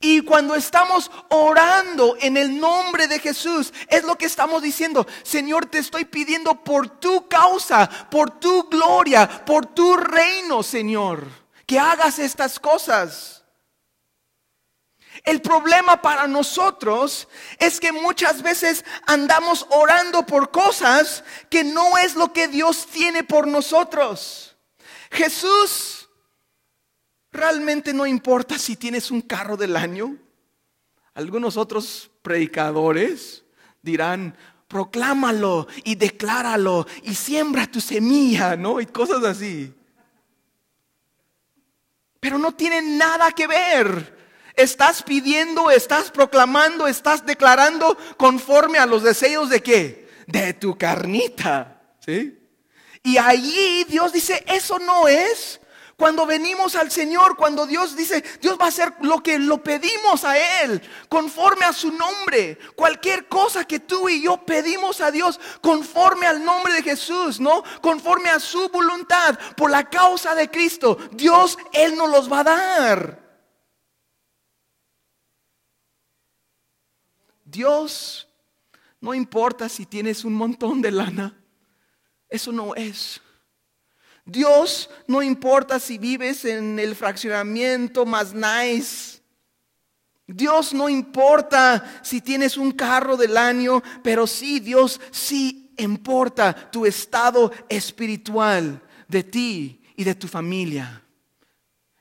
Y 0.01 0.21
cuando 0.21 0.55
estamos 0.55 1.09
orando 1.29 2.17
en 2.19 2.35
el 2.35 2.59
nombre 2.59 3.07
de 3.07 3.19
Jesús, 3.19 3.71
es 3.87 4.03
lo 4.03 4.17
que 4.17 4.25
estamos 4.25 4.61
diciendo, 4.61 5.07
Señor, 5.23 5.67
te 5.67 5.77
estoy 5.77 6.03
pidiendo 6.03 6.61
por 6.63 6.99
tu 6.99 7.27
causa, 7.29 7.87
por 8.09 8.31
tu 8.39 8.63
gloria, 8.63 9.45
por 9.45 9.65
tu 9.67 9.95
reino, 9.95 10.61
Señor 10.63 11.46
que 11.67 11.77
hagas 11.77 12.17
estas 12.17 12.59
cosas. 12.59 13.43
El 15.23 15.41
problema 15.41 16.01
para 16.01 16.25
nosotros 16.27 17.27
es 17.59 17.79
que 17.79 17.91
muchas 17.91 18.41
veces 18.41 18.85
andamos 19.05 19.67
orando 19.69 20.25
por 20.25 20.51
cosas 20.51 21.23
que 21.49 21.63
no 21.63 21.97
es 21.97 22.15
lo 22.15 22.31
que 22.31 22.47
Dios 22.47 22.87
tiene 22.87 23.23
por 23.23 23.47
nosotros. 23.47 24.55
Jesús 25.11 26.07
realmente 27.31 27.93
no 27.93 28.07
importa 28.07 28.57
si 28.57 28.75
tienes 28.75 29.11
un 29.11 29.21
carro 29.21 29.57
del 29.57 29.75
año. 29.75 30.17
Algunos 31.13 31.57
otros 31.57 32.09
predicadores 32.21 33.43
dirán, 33.81 34.37
proclámalo 34.67 35.67
y 35.83 35.95
decláralo 35.95 36.87
y 37.03 37.15
siembra 37.15 37.67
tu 37.67 37.81
semilla, 37.81 38.55
¿no? 38.55 38.79
Y 38.79 38.85
cosas 38.85 39.23
así 39.23 39.76
pero 42.19 42.37
no 42.37 42.53
tiene 42.53 42.81
nada 42.81 43.31
que 43.31 43.47
ver. 43.47 44.15
Estás 44.55 45.03
pidiendo, 45.03 45.69
estás 45.69 46.09
proclamando, 46.09 46.87
estás 46.87 47.25
declarando 47.25 47.97
conforme 48.17 48.79
a 48.79 48.85
los 48.85 49.03
deseos 49.03 49.49
de 49.49 49.61
qué? 49.61 50.09
De 50.25 50.53
tu 50.53 50.77
carnita. 50.77 51.81
¿Sí? 51.99 52.39
Y 53.03 53.17
allí 53.17 53.85
Dios 53.85 54.11
dice, 54.11 54.43
eso 54.47 54.79
no 54.79 55.07
es 55.07 55.61
cuando 55.97 56.27
venimos 56.27 56.75
al 56.75 56.91
Señor, 56.91 57.35
cuando 57.35 57.65
Dios 57.65 57.95
dice, 57.95 58.23
Dios 58.39 58.55
va 58.61 58.65
a 58.65 58.67
hacer 58.67 58.93
lo 59.01 59.23
que 59.23 59.39
lo 59.39 59.63
pedimos 59.63 60.23
a 60.23 60.61
Él, 60.61 60.79
conforme 61.09 61.65
a 61.65 61.73
su 61.73 61.91
nombre. 61.91 62.59
Cualquier 62.75 63.27
cosa 63.27 63.65
que 63.65 63.79
tú 63.79 64.07
y 64.07 64.21
yo 64.21 64.37
pedimos 64.45 65.01
a 65.01 65.09
Dios, 65.09 65.39
conforme 65.59 66.27
al 66.27 66.45
nombre 66.45 66.73
de 66.73 66.83
Jesús, 66.83 67.39
¿no? 67.39 67.63
Conforme 67.81 68.29
a 68.29 68.39
su 68.39 68.69
voluntad, 68.69 69.39
por 69.57 69.71
la 69.71 69.89
causa 69.89 70.35
de 70.35 70.51
Cristo, 70.51 70.99
Dios, 71.13 71.57
Él 71.73 71.97
nos 71.97 72.11
los 72.11 72.31
va 72.31 72.41
a 72.41 72.43
dar. 72.43 73.27
Dios, 77.43 78.27
no 79.01 79.15
importa 79.15 79.67
si 79.67 79.87
tienes 79.87 80.23
un 80.23 80.35
montón 80.35 80.79
de 80.79 80.91
lana, 80.91 81.41
eso 82.29 82.51
no 82.51 82.75
es. 82.75 83.19
Dios 84.27 84.89
no 85.07 85.23
importa 85.23 85.79
si 85.79 85.97
vives 85.97 86.43
en 86.43 86.77
el 86.79 86.95
fraccionamiento 86.95 88.05
más 88.05 88.33
nice. 88.33 89.21
Dios 90.27 90.73
no 90.73 90.89
importa 90.89 92.01
si 92.03 92.19
tienes 92.19 92.57
un 92.57 92.73
carro 92.73 93.15
del 93.15 93.37
año, 93.37 93.81
pero 94.03 94.27
sí, 94.27 94.59
Dios 94.59 94.99
sí 95.11 95.71
importa 95.77 96.53
tu 96.69 96.85
estado 96.85 97.53
espiritual 97.69 98.81
de 99.07 99.23
ti 99.23 99.81
y 99.95 100.03
de 100.03 100.13
tu 100.13 100.27
familia. 100.27 101.01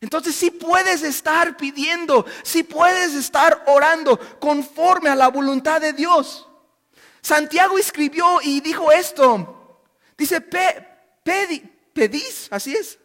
Entonces 0.01 0.35
sí 0.35 0.51
puedes 0.51 1.05
estar 1.05 1.57
pidiendo, 1.57 2.27
sí 2.43 2.65
puedes 2.65 3.15
estar 3.15 3.63
orando 3.69 4.19
conforme 4.41 5.11
a 5.11 5.15
la 5.15 5.29
voluntad 5.29 5.81
de 5.81 5.93
Dios. 5.93 6.49
Santiago 7.23 7.79
escribió 7.79 8.41
y 8.43 8.61
dijo 8.61 8.91
esto. 8.91 9.85
Dice, 10.19 10.41
pedís, 11.97 12.49
así 12.51 12.75
es. 12.75 12.99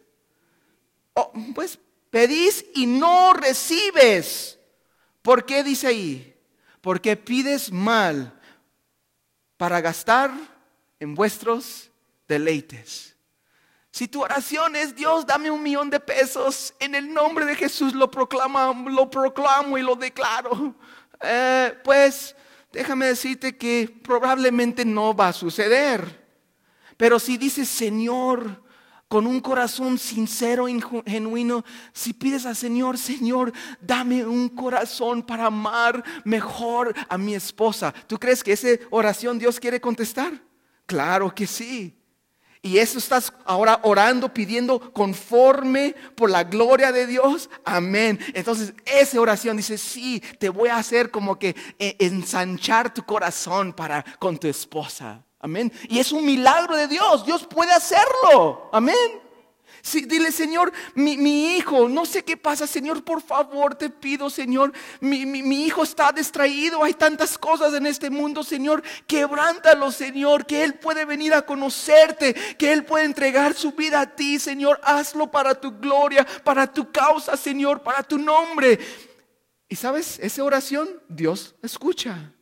Oh, 1.14 1.32
pues 1.54 1.78
pedís 2.10 2.64
y 2.74 2.86
no 2.86 3.32
recibes. 3.32 4.58
¿Por 5.22 5.46
qué 5.46 5.64
dice 5.64 5.86
ahí? 5.86 6.36
Porque 6.82 7.16
pides 7.16 7.72
mal 7.72 8.38
para 9.56 9.80
gastar 9.80 10.30
en 11.00 11.14
vuestros 11.14 11.90
deleites. 12.28 13.16
Si 13.90 14.08
tu 14.08 14.22
oración 14.22 14.76
es 14.76 14.94
Dios, 14.94 15.26
dame 15.26 15.50
un 15.50 15.62
millón 15.62 15.90
de 15.90 16.00
pesos, 16.00 16.74
en 16.80 16.94
el 16.94 17.12
nombre 17.12 17.44
de 17.44 17.54
Jesús 17.54 17.94
lo 17.94 18.10
proclamo, 18.10 18.88
lo 18.88 19.10
proclamo 19.10 19.78
y 19.78 19.82
lo 19.82 19.96
declaro. 19.96 20.74
Eh, 21.24 21.78
pues 21.84 22.34
déjame 22.72 23.06
decirte 23.06 23.56
que 23.56 23.88
probablemente 24.02 24.84
no 24.84 25.14
va 25.14 25.28
a 25.28 25.32
suceder. 25.32 26.26
Pero 26.96 27.20
si 27.20 27.36
dices, 27.36 27.68
Señor, 27.68 28.62
con 29.12 29.26
un 29.26 29.42
corazón 29.42 29.98
sincero 29.98 30.64
genuino, 31.04 31.66
si 31.92 32.14
pides 32.14 32.46
al 32.46 32.56
Señor, 32.56 32.96
Señor, 32.96 33.52
dame 33.78 34.24
un 34.24 34.48
corazón 34.48 35.22
para 35.22 35.44
amar 35.44 36.02
mejor 36.24 36.94
a 37.10 37.18
mi 37.18 37.34
esposa. 37.34 37.92
¿Tú 38.06 38.18
crees 38.18 38.42
que 38.42 38.54
esa 38.54 38.68
oración 38.88 39.38
Dios 39.38 39.60
quiere 39.60 39.82
contestar? 39.82 40.32
Claro 40.86 41.34
que 41.34 41.46
sí. 41.46 41.94
Y 42.62 42.78
eso 42.78 42.96
estás 42.96 43.34
ahora 43.44 43.80
orando, 43.82 44.32
pidiendo 44.32 44.94
conforme 44.94 45.94
por 46.14 46.30
la 46.30 46.44
gloria 46.44 46.90
de 46.90 47.06
Dios. 47.06 47.50
Amén. 47.66 48.18
Entonces, 48.32 48.72
esa 48.86 49.20
oración 49.20 49.58
dice, 49.58 49.76
sí, 49.76 50.22
te 50.38 50.48
voy 50.48 50.70
a 50.70 50.78
hacer 50.78 51.10
como 51.10 51.38
que 51.38 51.54
eh, 51.78 51.96
ensanchar 51.98 52.94
tu 52.94 53.02
corazón 53.02 53.74
para 53.74 54.02
con 54.18 54.38
tu 54.38 54.48
esposa. 54.48 55.22
Amén. 55.42 55.72
Y 55.88 55.98
es 55.98 56.12
un 56.12 56.24
milagro 56.24 56.76
de 56.76 56.86
Dios. 56.86 57.26
Dios 57.26 57.44
puede 57.44 57.72
hacerlo. 57.72 58.70
Amén. 58.72 58.94
dile, 60.06 60.30
Señor, 60.30 60.72
mi, 60.94 61.56
hijo, 61.56 61.88
no 61.88 62.06
sé 62.06 62.22
qué 62.22 62.36
pasa, 62.36 62.68
Señor, 62.68 63.02
por 63.02 63.20
favor, 63.20 63.74
te 63.74 63.90
pido, 63.90 64.30
Señor, 64.30 64.72
mi, 65.00 65.26
mi, 65.26 65.64
hijo 65.64 65.82
está 65.82 66.12
distraído, 66.12 66.84
hay 66.84 66.94
tantas 66.94 67.36
cosas 67.36 67.74
en 67.74 67.86
este 67.86 68.08
mundo, 68.08 68.44
Señor, 68.44 68.84
quebrántalo, 69.08 69.90
Señor, 69.90 70.46
que 70.46 70.62
Él 70.62 70.74
puede 70.74 71.04
venir 71.04 71.34
a 71.34 71.42
conocerte, 71.44 72.34
que 72.56 72.72
Él 72.72 72.84
puede 72.84 73.04
entregar 73.04 73.54
su 73.54 73.72
vida 73.72 74.00
a 74.00 74.14
ti, 74.14 74.38
Señor, 74.38 74.80
hazlo 74.84 75.28
para 75.28 75.60
tu 75.60 75.72
gloria, 75.72 76.24
para 76.44 76.72
tu 76.72 76.92
causa, 76.92 77.36
Señor, 77.36 77.82
para 77.82 78.04
tu 78.04 78.16
nombre. 78.16 78.78
Y 79.68 79.74
sabes, 79.74 80.20
esa 80.20 80.44
oración 80.44 80.88
Dios 81.08 81.56
escucha. 81.62 82.32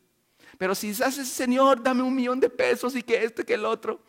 Pero 0.61 0.75
si 0.75 0.91
haces, 0.91 1.27
Señor, 1.27 1.81
dame 1.81 2.03
un 2.03 2.13
millón 2.13 2.39
de 2.39 2.47
pesos 2.47 2.95
y 2.95 3.01
que 3.01 3.23
este, 3.23 3.43
que 3.43 3.55
el 3.55 3.65
otro, 3.65 3.99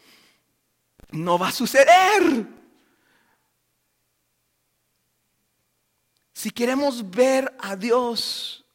no 1.11 1.38
va 1.38 1.49
a 1.49 1.51
suceder. 1.51 2.47
si 6.35 6.51
queremos 6.51 7.11
ver 7.11 7.57
a 7.59 7.75
Dios 7.75 8.67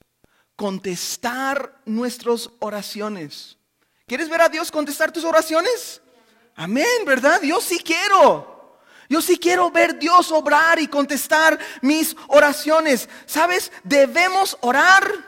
contestar 0.55 1.79
nuestras 1.85 2.49
oraciones, 2.57 3.59
¿quieres 4.07 4.27
ver 4.27 4.41
a 4.41 4.49
Dios 4.49 4.71
contestar 4.71 5.11
tus 5.11 5.23
oraciones? 5.23 6.01
Amén, 6.55 7.05
¿verdad? 7.05 7.43
Yo 7.43 7.61
sí 7.61 7.77
quiero. 7.77 8.79
Yo 9.07 9.21
sí 9.21 9.37
quiero 9.37 9.69
ver 9.69 9.99
Dios 9.99 10.31
obrar 10.31 10.79
y 10.79 10.87
contestar 10.87 11.59
mis 11.83 12.15
oraciones. 12.27 13.07
¿Sabes? 13.27 13.71
Debemos 13.83 14.57
orar 14.61 15.26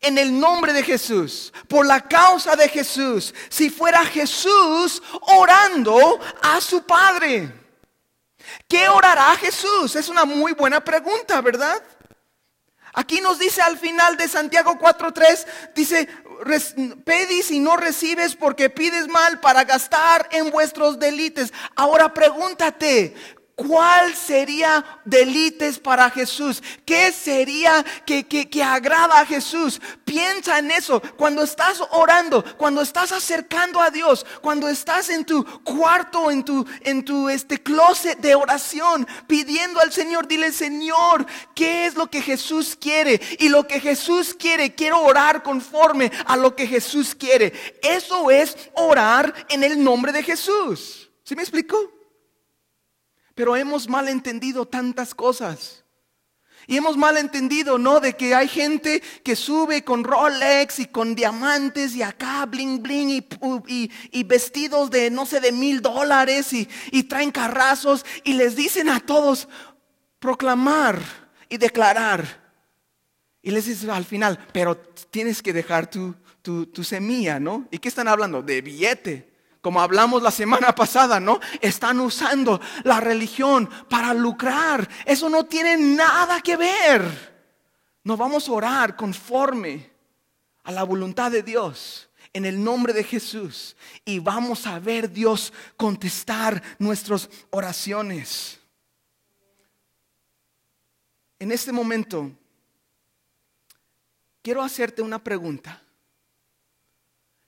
en 0.00 0.18
el 0.18 0.38
nombre 0.38 0.72
de 0.72 0.82
Jesús, 0.82 1.52
por 1.68 1.86
la 1.86 2.00
causa 2.00 2.56
de 2.56 2.68
Jesús. 2.68 3.34
Si 3.48 3.70
fuera 3.70 4.04
Jesús 4.04 5.02
orando 5.22 6.18
a 6.42 6.60
su 6.60 6.82
Padre. 6.82 7.52
¿Qué 8.68 8.88
orará 8.88 9.34
Jesús? 9.36 9.96
Es 9.96 10.08
una 10.08 10.24
muy 10.24 10.52
buena 10.52 10.82
pregunta, 10.82 11.40
¿verdad? 11.40 11.82
Aquí 12.92 13.20
nos 13.20 13.38
dice 13.38 13.60
al 13.60 13.76
final 13.76 14.16
de 14.16 14.26
Santiago 14.26 14.78
4.3, 14.78 15.46
dice, 15.74 16.08
pedis 17.04 17.50
y 17.50 17.60
no 17.60 17.76
recibes 17.76 18.34
porque 18.34 18.70
pides 18.70 19.06
mal 19.06 19.38
para 19.40 19.64
gastar 19.64 20.26
en 20.32 20.50
vuestros 20.50 20.98
delites. 20.98 21.52
Ahora 21.74 22.14
pregúntate, 22.14 23.14
¿Cuál 23.56 24.14
sería 24.14 24.84
delites 25.06 25.78
para 25.78 26.10
Jesús? 26.10 26.62
¿Qué 26.84 27.10
sería 27.10 27.82
que, 28.04 28.26
que, 28.26 28.62
agrada 28.62 29.18
a 29.18 29.24
Jesús? 29.24 29.80
Piensa 30.04 30.58
en 30.58 30.70
eso. 30.70 31.00
Cuando 31.16 31.42
estás 31.42 31.82
orando, 31.92 32.44
cuando 32.58 32.82
estás 32.82 33.12
acercando 33.12 33.80
a 33.80 33.88
Dios, 33.88 34.26
cuando 34.42 34.68
estás 34.68 35.08
en 35.08 35.24
tu 35.24 35.42
cuarto, 35.62 36.30
en 36.30 36.44
tu, 36.44 36.66
en 36.82 37.02
tu 37.02 37.30
este 37.30 37.62
closet 37.62 38.18
de 38.18 38.34
oración, 38.34 39.08
pidiendo 39.26 39.80
al 39.80 39.90
Señor, 39.90 40.28
dile, 40.28 40.52
Señor, 40.52 41.24
¿qué 41.54 41.86
es 41.86 41.94
lo 41.94 42.10
que 42.10 42.20
Jesús 42.20 42.76
quiere? 42.78 43.18
Y 43.38 43.48
lo 43.48 43.66
que 43.66 43.80
Jesús 43.80 44.36
quiere, 44.38 44.74
quiero 44.74 45.00
orar 45.00 45.42
conforme 45.42 46.12
a 46.26 46.36
lo 46.36 46.54
que 46.54 46.66
Jesús 46.66 47.14
quiere. 47.14 47.54
Eso 47.82 48.30
es 48.30 48.54
orar 48.74 49.32
en 49.48 49.64
el 49.64 49.82
nombre 49.82 50.12
de 50.12 50.22
Jesús. 50.22 51.10
¿Sí 51.24 51.34
me 51.34 51.40
explico? 51.40 51.95
Pero 53.36 53.54
hemos 53.54 53.86
malentendido 53.86 54.66
tantas 54.66 55.14
cosas. 55.14 55.84
Y 56.66 56.78
hemos 56.78 56.96
malentendido, 56.96 57.76
¿no? 57.78 58.00
De 58.00 58.16
que 58.16 58.34
hay 58.34 58.48
gente 58.48 59.02
que 59.22 59.36
sube 59.36 59.84
con 59.84 60.02
Rolex 60.02 60.80
y 60.80 60.86
con 60.86 61.14
diamantes 61.14 61.94
y 61.94 62.02
acá 62.02 62.46
bling 62.46 62.82
bling 62.82 63.10
y, 63.68 63.90
y, 64.10 64.24
vestidos 64.24 64.90
de 64.90 65.10
no 65.10 65.26
sé 65.26 65.38
de 65.40 65.52
mil 65.52 65.82
dólares 65.82 66.52
y, 66.54 66.66
y, 66.90 67.04
traen 67.04 67.30
carrazos 67.30 68.06
y 68.24 68.32
les 68.32 68.56
dicen 68.56 68.88
a 68.88 69.00
todos 69.00 69.48
proclamar 70.18 71.00
y 71.50 71.58
declarar. 71.58 72.46
Y 73.42 73.50
les 73.50 73.66
dicen 73.66 73.90
al 73.90 74.06
final, 74.06 74.48
pero 74.52 74.76
tienes 74.76 75.42
que 75.42 75.52
dejar 75.52 75.88
tu, 75.88 76.16
tu, 76.40 76.66
tu 76.66 76.82
semilla, 76.82 77.38
¿no? 77.38 77.68
¿Y 77.70 77.78
qué 77.78 77.88
están 77.88 78.08
hablando? 78.08 78.42
De 78.42 78.62
billete 78.62 79.35
como 79.66 79.80
hablamos 79.80 80.22
la 80.22 80.30
semana 80.30 80.72
pasada, 80.72 81.18
¿no? 81.18 81.40
Están 81.60 81.98
usando 81.98 82.60
la 82.84 83.00
religión 83.00 83.68
para 83.90 84.14
lucrar. 84.14 84.88
Eso 85.04 85.28
no 85.28 85.46
tiene 85.46 85.76
nada 85.76 86.40
que 86.40 86.56
ver. 86.56 87.02
Nos 88.04 88.16
vamos 88.16 88.48
a 88.48 88.52
orar 88.52 88.94
conforme 88.94 89.90
a 90.62 90.70
la 90.70 90.84
voluntad 90.84 91.32
de 91.32 91.42
Dios 91.42 92.08
en 92.32 92.44
el 92.44 92.62
nombre 92.62 92.92
de 92.92 93.02
Jesús 93.02 93.76
y 94.04 94.20
vamos 94.20 94.68
a 94.68 94.78
ver 94.78 95.10
Dios 95.10 95.52
contestar 95.76 96.62
nuestras 96.78 97.28
oraciones. 97.50 98.60
En 101.40 101.50
este 101.50 101.72
momento, 101.72 102.30
quiero 104.42 104.62
hacerte 104.62 105.02
una 105.02 105.18
pregunta. 105.18 105.82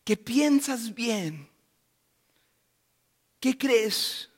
Que 0.02 0.16
piensas 0.16 0.92
bien 0.92 1.47
¿Qué 3.40 3.56
crees 3.56 4.28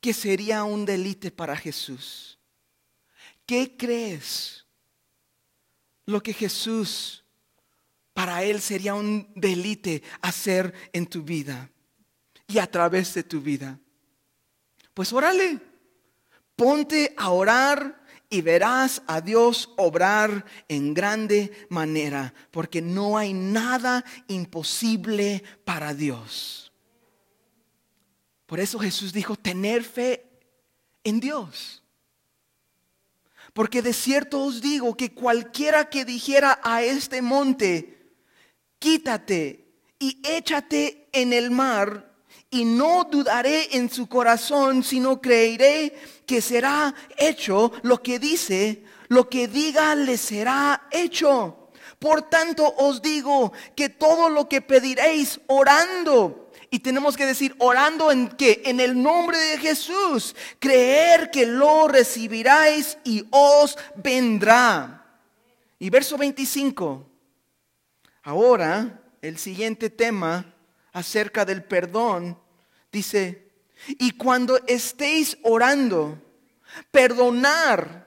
que 0.00 0.12
sería 0.12 0.64
un 0.64 0.84
delite 0.84 1.30
para 1.30 1.56
Jesús? 1.56 2.38
¿Qué 3.46 3.76
crees 3.76 4.66
lo 6.04 6.22
que 6.22 6.32
Jesús 6.32 7.24
para 8.12 8.42
Él 8.42 8.60
sería 8.60 8.94
un 8.94 9.32
delite 9.34 10.02
hacer 10.20 10.72
en 10.92 11.06
tu 11.06 11.22
vida 11.22 11.70
y 12.46 12.58
a 12.58 12.70
través 12.70 13.14
de 13.14 13.22
tu 13.22 13.40
vida? 13.40 13.78
Pues 14.92 15.12
órale, 15.12 15.60
ponte 16.56 17.14
a 17.16 17.30
orar 17.30 18.04
y 18.28 18.40
verás 18.40 19.02
a 19.06 19.20
Dios 19.20 19.70
obrar 19.76 20.44
en 20.68 20.94
grande 20.94 21.66
manera, 21.70 22.34
porque 22.50 22.82
no 22.82 23.16
hay 23.16 23.32
nada 23.32 24.04
imposible 24.28 25.42
para 25.64 25.94
Dios. 25.94 26.65
Por 28.46 28.60
eso 28.60 28.78
Jesús 28.78 29.12
dijo, 29.12 29.36
tener 29.36 29.82
fe 29.82 30.24
en 31.04 31.20
Dios. 31.20 31.82
Porque 33.52 33.82
de 33.82 33.92
cierto 33.92 34.42
os 34.42 34.60
digo 34.60 34.96
que 34.96 35.12
cualquiera 35.12 35.88
que 35.88 36.04
dijera 36.04 36.60
a 36.62 36.82
este 36.82 37.22
monte, 37.22 38.12
quítate 38.78 39.66
y 39.98 40.20
échate 40.24 41.08
en 41.12 41.32
el 41.32 41.50
mar, 41.50 42.16
y 42.50 42.64
no 42.64 43.04
dudaré 43.04 43.76
en 43.76 43.90
su 43.90 44.08
corazón, 44.08 44.82
sino 44.82 45.20
creeré 45.20 45.94
que 46.26 46.40
será 46.40 46.94
hecho 47.16 47.72
lo 47.82 48.02
que 48.02 48.18
dice, 48.18 48.84
lo 49.08 49.28
que 49.28 49.48
diga 49.48 49.94
le 49.94 50.16
será 50.16 50.88
hecho. 50.90 51.70
Por 51.98 52.22
tanto 52.22 52.74
os 52.78 53.02
digo 53.02 53.52
que 53.74 53.88
todo 53.88 54.28
lo 54.28 54.48
que 54.48 54.60
pediréis 54.60 55.40
orando, 55.46 56.45
y 56.70 56.80
tenemos 56.80 57.16
que 57.16 57.26
decir, 57.26 57.54
orando 57.58 58.10
en 58.10 58.28
que 58.28 58.62
en 58.64 58.80
el 58.80 59.00
nombre 59.00 59.38
de 59.38 59.58
Jesús, 59.58 60.34
creer 60.58 61.30
que 61.30 61.46
lo 61.46 61.88
recibiráis 61.88 62.98
y 63.04 63.26
os 63.30 63.78
vendrá. 63.96 65.06
Y 65.78 65.90
verso 65.90 66.16
25. 66.16 67.06
Ahora, 68.22 69.02
el 69.22 69.38
siguiente 69.38 69.90
tema 69.90 70.54
acerca 70.92 71.44
del 71.44 71.62
perdón 71.64 72.38
dice, 72.90 73.50
y 73.88 74.12
cuando 74.12 74.58
estéis 74.66 75.36
orando, 75.42 76.18
perdonar 76.90 78.06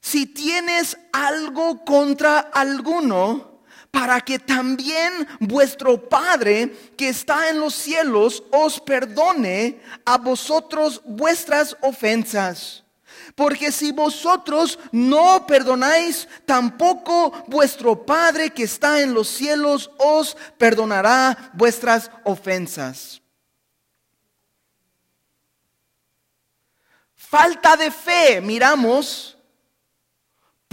si 0.00 0.26
tienes 0.26 0.96
algo 1.12 1.84
contra 1.84 2.38
alguno 2.38 3.55
para 3.96 4.20
que 4.20 4.38
también 4.38 5.26
vuestro 5.40 5.96
Padre 5.96 6.70
que 6.98 7.08
está 7.08 7.48
en 7.48 7.58
los 7.58 7.74
cielos 7.74 8.42
os 8.52 8.78
perdone 8.78 9.80
a 10.04 10.18
vosotros 10.18 11.00
vuestras 11.06 11.74
ofensas. 11.80 12.84
Porque 13.34 13.72
si 13.72 13.92
vosotros 13.92 14.78
no 14.92 15.46
perdonáis, 15.46 16.28
tampoco 16.44 17.32
vuestro 17.46 18.04
Padre 18.04 18.50
que 18.50 18.64
está 18.64 19.00
en 19.00 19.14
los 19.14 19.28
cielos 19.28 19.90
os 19.96 20.36
perdonará 20.58 21.52
vuestras 21.54 22.10
ofensas. 22.24 23.22
Falta 27.14 27.78
de 27.78 27.90
fe, 27.90 28.42
miramos, 28.42 29.35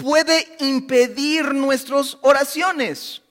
puede 0.04 0.58
impedir 0.60 1.54
nuestras 1.54 2.18
oraciones. 2.24 3.22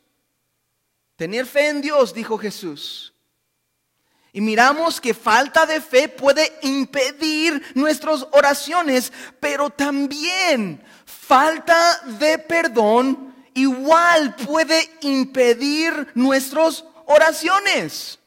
Tener 1.16 1.44
fe 1.44 1.68
en 1.68 1.82
Dios, 1.82 2.14
dijo 2.14 2.38
Jesús. 2.38 3.12
Y 4.32 4.40
miramos 4.40 4.98
que 4.98 5.12
falta 5.12 5.66
de 5.66 5.82
fe 5.82 6.08
puede 6.08 6.50
impedir 6.62 7.62
nuestras 7.74 8.26
oraciones, 8.32 9.12
pero 9.38 9.68
también 9.68 10.82
falta 11.04 12.00
de 12.18 12.38
perdón 12.38 13.34
igual 13.52 14.34
puede 14.36 14.90
impedir 15.02 16.08
nuestras 16.14 16.86
oraciones. 17.04 18.18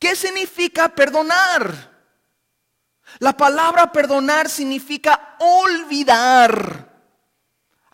¿Qué 0.00 0.16
significa 0.16 0.88
perdonar? 0.88 1.92
La 3.20 3.36
palabra 3.36 3.92
perdonar 3.92 4.50
significa 4.50 5.36
olvidar. 5.38 6.93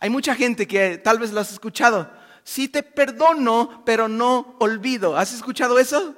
Hay 0.01 0.09
mucha 0.09 0.33
gente 0.33 0.67
que 0.67 0.97
tal 0.97 1.19
vez 1.19 1.31
lo 1.31 1.39
has 1.39 1.51
escuchado. 1.51 2.11
Sí 2.43 2.67
te 2.67 2.81
perdono, 2.81 3.83
pero 3.85 4.07
no 4.07 4.55
olvido. 4.59 5.15
¿Has 5.15 5.31
escuchado 5.31 5.77
eso? 5.77 6.15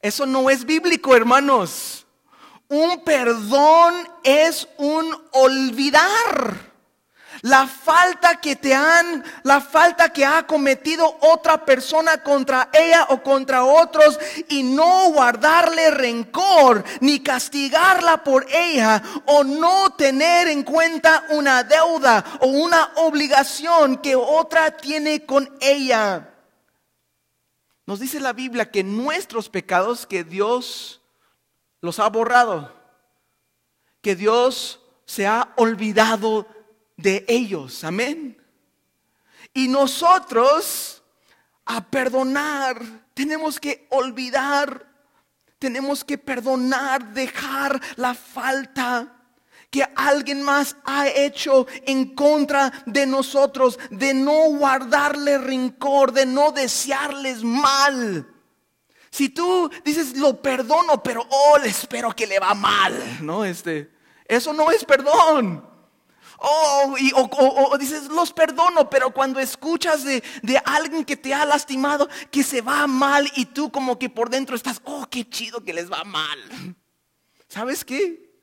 Eso 0.00 0.24
no 0.24 0.48
es 0.48 0.64
bíblico, 0.64 1.14
hermanos. 1.14 2.06
Un 2.68 3.04
perdón 3.04 3.94
es 4.24 4.66
un 4.78 5.14
olvidar. 5.32 6.69
La 7.42 7.66
falta 7.66 8.40
que 8.40 8.56
te 8.56 8.74
han, 8.74 9.24
la 9.44 9.60
falta 9.60 10.12
que 10.12 10.26
ha 10.26 10.46
cometido 10.46 11.18
otra 11.20 11.64
persona 11.64 12.22
contra 12.22 12.68
ella 12.72 13.06
o 13.10 13.22
contra 13.22 13.64
otros 13.64 14.18
y 14.48 14.62
no 14.62 15.10
guardarle 15.12 15.90
rencor 15.90 16.84
ni 17.00 17.20
castigarla 17.20 18.22
por 18.22 18.46
ella 18.50 19.02
o 19.26 19.42
no 19.44 19.90
tener 19.94 20.48
en 20.48 20.62
cuenta 20.62 21.24
una 21.30 21.64
deuda 21.64 22.24
o 22.40 22.48
una 22.48 22.92
obligación 22.96 23.96
que 23.98 24.14
otra 24.14 24.76
tiene 24.76 25.24
con 25.24 25.50
ella. 25.60 26.34
Nos 27.86 28.00
dice 28.00 28.20
la 28.20 28.34
Biblia 28.34 28.70
que 28.70 28.84
nuestros 28.84 29.48
pecados 29.48 30.06
que 30.06 30.24
Dios 30.24 31.00
los 31.80 31.98
ha 31.98 32.08
borrado, 32.08 32.72
que 34.02 34.14
Dios 34.14 34.80
se 35.06 35.26
ha 35.26 35.52
olvidado 35.56 36.46
de 37.00 37.24
ellos. 37.28 37.84
Amén. 37.84 38.36
Y 39.52 39.68
nosotros 39.68 41.02
a 41.64 41.80
perdonar, 41.84 42.80
tenemos 43.14 43.60
que 43.60 43.86
olvidar, 43.90 44.86
tenemos 45.58 46.04
que 46.04 46.18
perdonar, 46.18 47.12
dejar 47.12 47.80
la 47.96 48.14
falta 48.14 49.16
que 49.70 49.86
alguien 49.94 50.42
más 50.42 50.76
ha 50.84 51.08
hecho 51.08 51.66
en 51.86 52.14
contra 52.14 52.72
de 52.86 53.06
nosotros, 53.06 53.78
de 53.90 54.14
no 54.14 54.50
guardarle 54.50 55.38
rincor, 55.38 56.12
de 56.12 56.26
no 56.26 56.50
desearles 56.50 57.44
mal. 57.44 58.26
Si 59.10 59.28
tú 59.28 59.70
dices 59.84 60.16
lo 60.16 60.40
perdono, 60.42 61.02
pero 61.02 61.26
oh, 61.28 61.56
espero 61.58 62.14
que 62.14 62.26
le 62.26 62.38
va 62.40 62.54
mal, 62.54 63.18
¿no? 63.20 63.44
Este, 63.44 63.90
eso 64.26 64.52
no 64.52 64.70
es 64.70 64.84
perdón. 64.84 65.69
Oh, 66.42 66.96
y, 66.98 67.12
o, 67.14 67.76
dices, 67.76 68.08
los 68.08 68.32
perdono, 68.32 68.88
pero 68.88 69.10
cuando 69.10 69.38
escuchas 69.40 70.04
de, 70.04 70.24
de, 70.42 70.56
alguien 70.64 71.04
que 71.04 71.14
te 71.16 71.34
ha 71.34 71.44
lastimado, 71.44 72.08
que 72.30 72.42
se 72.42 72.62
va 72.62 72.86
mal 72.86 73.30
y 73.36 73.44
tú 73.44 73.70
como 73.70 73.98
que 73.98 74.08
por 74.08 74.30
dentro 74.30 74.56
estás, 74.56 74.80
oh, 74.84 75.06
qué 75.10 75.28
chido 75.28 75.62
que 75.62 75.74
les 75.74 75.92
va 75.92 76.02
mal. 76.02 76.38
¿Sabes 77.46 77.84
qué? 77.84 78.40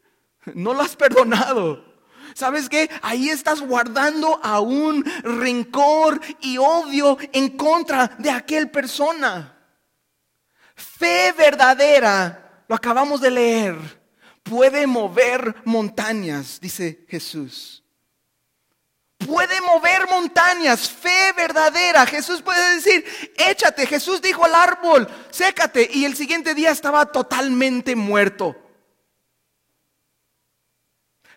No 0.54 0.76
lo 0.76 0.82
has 0.82 0.96
perdonado. 0.96 1.84
¿Sabes 2.36 2.70
qué? 2.70 2.88
Ahí 3.02 3.30
estás 3.30 3.62
guardando 3.62 4.40
aún 4.44 5.04
rencor 5.24 6.22
y 6.40 6.60
odio 6.60 7.18
en 7.34 7.58
contra 7.58 8.16
de 8.20 8.30
aquel 8.30 8.70
persona. 8.70 9.58
Fe 10.76 11.34
verdadera, 11.36 12.64
lo 12.68 12.76
acabamos 12.76 13.22
de 13.22 13.32
leer, 13.32 13.76
puede 14.44 14.86
mover 14.86 15.56
montañas, 15.66 16.60
dice 16.62 17.08
Jesús 17.10 17.77
puede 19.18 19.60
mover 19.62 20.08
montañas, 20.10 20.90
fe 20.90 21.34
verdadera. 21.36 22.06
Jesús 22.06 22.42
puede 22.42 22.76
decir, 22.76 23.06
échate. 23.38 23.86
Jesús 23.86 24.22
dijo 24.22 24.46
al 24.46 24.56
árbol, 24.56 25.08
sécate. 25.32 25.90
Y 25.94 26.06
el 26.06 26.16
siguiente 26.16 26.54
día 26.54 26.72
estaba 26.72 27.06
totalmente 27.08 27.96
muerto. 27.96 28.56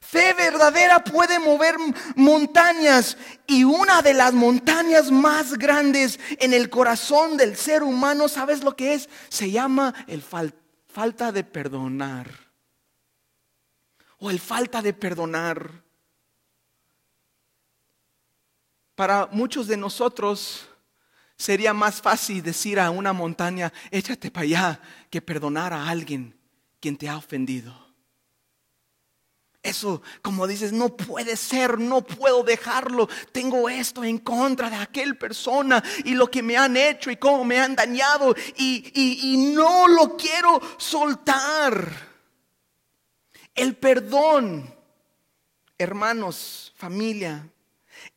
Fe 0.01 0.35
verdadera 0.35 1.05
puede 1.05 1.39
mover 1.39 1.77
montañas 2.17 3.17
y 3.47 3.63
una 3.63 4.03
de 4.03 4.13
las 4.13 4.33
montañas 4.33 5.13
más 5.13 5.57
grandes 5.57 6.19
en 6.41 6.53
el 6.53 6.69
corazón 6.69 7.37
del 7.37 7.57
ser 7.57 7.85
humano, 7.85 8.27
¿sabes 8.27 8.65
lo 8.65 8.75
que 8.75 8.95
es? 8.95 9.09
Se 9.29 9.53
llama 9.53 9.95
el 10.09 10.25
falta 10.89 11.31
de 11.31 11.45
perdonar. 11.45 12.29
O 14.19 14.31
el 14.31 14.41
falta 14.41 14.83
de 14.83 14.95
perdonar. 14.95 15.85
Para 19.01 19.31
muchos 19.33 19.67
de 19.67 19.79
nosotros 19.79 20.69
sería 21.35 21.73
más 21.73 22.03
fácil 22.03 22.43
decir 22.43 22.79
a 22.79 22.91
una 22.91 23.15
montaña, 23.15 23.73
échate 23.91 24.31
para 24.31 24.45
allá, 24.45 24.81
que 25.09 25.23
perdonar 25.23 25.73
a 25.73 25.89
alguien 25.89 26.39
quien 26.81 26.99
te 26.99 27.09
ha 27.09 27.17
ofendido. 27.17 27.75
Eso, 29.63 30.03
como 30.21 30.47
dices, 30.47 30.75
no 30.75 30.95
puede 30.95 31.39
ser, 31.39 31.79
no 31.79 32.03
puedo 32.03 32.43
dejarlo. 32.43 33.09
Tengo 33.33 33.71
esto 33.71 34.05
en 34.05 34.19
contra 34.19 34.69
de 34.69 34.77
aquel 34.77 35.17
persona 35.17 35.83
y 36.05 36.13
lo 36.13 36.31
que 36.31 36.43
me 36.43 36.59
han 36.59 36.77
hecho 36.77 37.11
y 37.11 37.17
cómo 37.17 37.43
me 37.43 37.59
han 37.59 37.75
dañado 37.75 38.35
y, 38.59 38.93
y 38.95 39.55
no 39.55 39.89
lo 39.89 40.15
quiero 40.19 40.61
soltar. 40.77 41.91
El 43.55 43.77
perdón, 43.77 44.75
hermanos, 45.79 46.75
familia, 46.77 47.49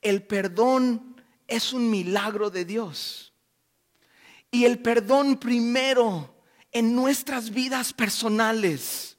el 0.03 0.23
perdón 0.23 1.15
es 1.47 1.73
un 1.73 1.89
milagro 1.89 2.49
de 2.49 2.65
Dios. 2.65 3.33
Y 4.51 4.65
el 4.65 4.79
perdón 4.79 5.37
primero 5.37 6.35
en 6.71 6.95
nuestras 6.95 7.49
vidas 7.49 7.93
personales. 7.93 9.17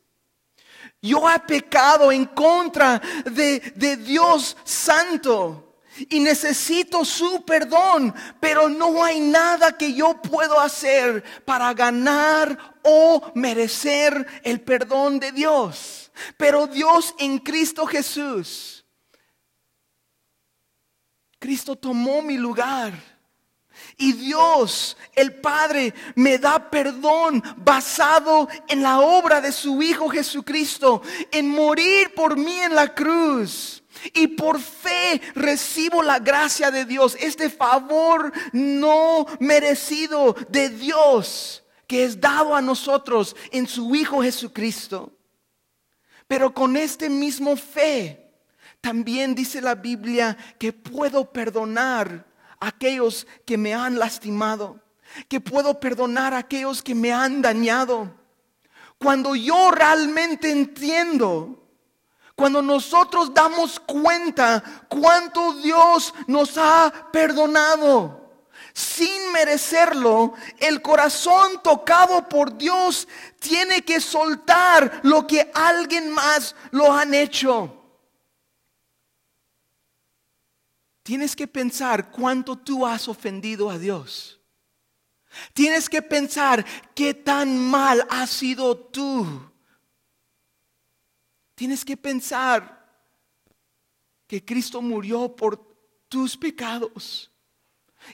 Yo 1.03 1.29
he 1.29 1.39
pecado 1.41 2.13
en 2.13 2.25
contra 2.27 3.01
de, 3.25 3.61
de 3.75 3.97
Dios 3.97 4.57
Santo 4.65 5.81
y 6.09 6.21
necesito 6.21 7.05
su 7.05 7.45
perdón, 7.45 8.15
pero 8.41 8.69
no 8.69 9.05
hay 9.05 9.21
nada 9.21 9.77
que 9.77 9.93
yo 9.93 10.21
puedo 10.21 10.59
hacer 10.59 11.23
para 11.45 11.73
ganar 11.75 12.77
o 12.83 13.33
merecer 13.35 14.27
el 14.43 14.61
perdón 14.61 15.21
de 15.21 15.33
Dios. 15.33 16.11
Pero 16.37 16.67
Dios 16.67 17.15
en 17.19 17.39
Cristo 17.39 17.87
Jesús 17.87 18.84
Cristo 21.45 21.77
tomó 21.77 22.23
mi 22.23 22.39
lugar. 22.39 22.95
Y 23.99 24.15
Dios, 24.15 24.97
el 25.15 25.35
Padre, 25.35 25.93
me 26.15 26.39
da 26.39 26.71
perdón 26.71 27.45
basado 27.59 28.49
en 28.67 28.83
la 28.83 29.01
obra 29.01 29.43
de 29.43 29.53
su 29.53 29.83
Hijo 29.83 30.09
Jesucristo, 30.09 31.03
en 31.31 31.51
morir 31.51 32.15
por 32.15 32.39
mí 32.39 32.61
en 32.61 32.75
la 32.75 32.95
cruz. 32.95 33.83
Y 34.15 34.29
por 34.29 34.59
fe 34.59 35.21
recibo 35.35 36.03
la 36.03 36.19
gracia 36.19 36.71
de 36.71 36.87
Dios, 36.87 37.15
este 37.21 37.51
favor 37.51 38.33
no 38.55 39.27
merecido 39.39 40.35
de 40.49 40.71
Dios 40.71 41.63
que 41.87 42.05
es 42.05 42.19
dado 42.19 42.55
a 42.55 42.63
nosotros 42.63 43.37
en 43.51 43.69
su 43.69 43.95
Hijo 43.95 44.23
Jesucristo. 44.23 45.13
Pero 46.27 46.55
con 46.55 46.79
este 46.79 47.11
mismo 47.11 47.55
fe, 47.55 48.24
también 48.85 49.35
dice 49.35 49.63
la 49.63 49.77
Biblia 49.77 50.37
que 50.59 50.71
puedo 50.71 51.33
perdonar 51.33 52.27
a 52.61 52.67
aquellos 52.67 53.27
que 53.47 53.57
me 53.57 53.73
han 53.73 53.99
lastimado, 53.99 54.79
que 55.27 55.41
puedo 55.41 55.81
perdonar 55.81 56.35
a 56.35 56.39
aquellos 56.41 56.83
que 56.83 56.95
me 56.95 57.11
han 57.11 57.41
dañado. 57.41 58.15
Cuando 58.99 59.35
yo 59.35 59.71
realmente 59.71 60.51
entiendo, 60.51 61.67
cuando 62.37 62.61
nosotros 62.61 63.33
damos 63.33 63.81
cuenta 63.81 64.63
cuánto 64.87 65.55
Dios 65.55 66.13
nos 66.27 66.59
ha 66.59 67.09
perdonado, 67.11 68.21
sin 68.75 69.33
merecerlo, 69.33 70.35
el 70.59 70.83
corazón 70.83 71.63
tocado 71.63 72.29
por 72.29 72.59
Dios 72.59 73.09
tiene 73.39 73.83
que 73.83 73.99
soltar 73.99 75.01
lo 75.05 75.27
que 75.27 75.51
alguien 75.55 76.11
más 76.11 76.55
lo 76.71 76.93
han 76.93 77.15
hecho. 77.15 77.81
Tienes 81.05 81.37
que 81.37 81.47
pensar 81.47 82.11
cuánto 82.11 82.57
tú 82.57 82.87
has 82.87 83.09
ofendido 83.09 83.69
a 83.69 83.79
Dios. 83.79 84.41
Tienes 85.53 85.89
que 85.89 86.01
pensar 86.01 86.65
qué 86.95 87.13
tan 87.13 87.59
mal 87.59 88.07
has 88.09 88.31
sido 88.31 88.75
tú. 88.75 89.53
Tienes 91.55 91.85
que 91.85 91.97
pensar 91.97 92.91
que 94.27 94.43
Cristo 94.43 94.81
murió 94.81 95.37
por 95.37 95.59
tus 96.09 96.39
pecados. 96.39 97.31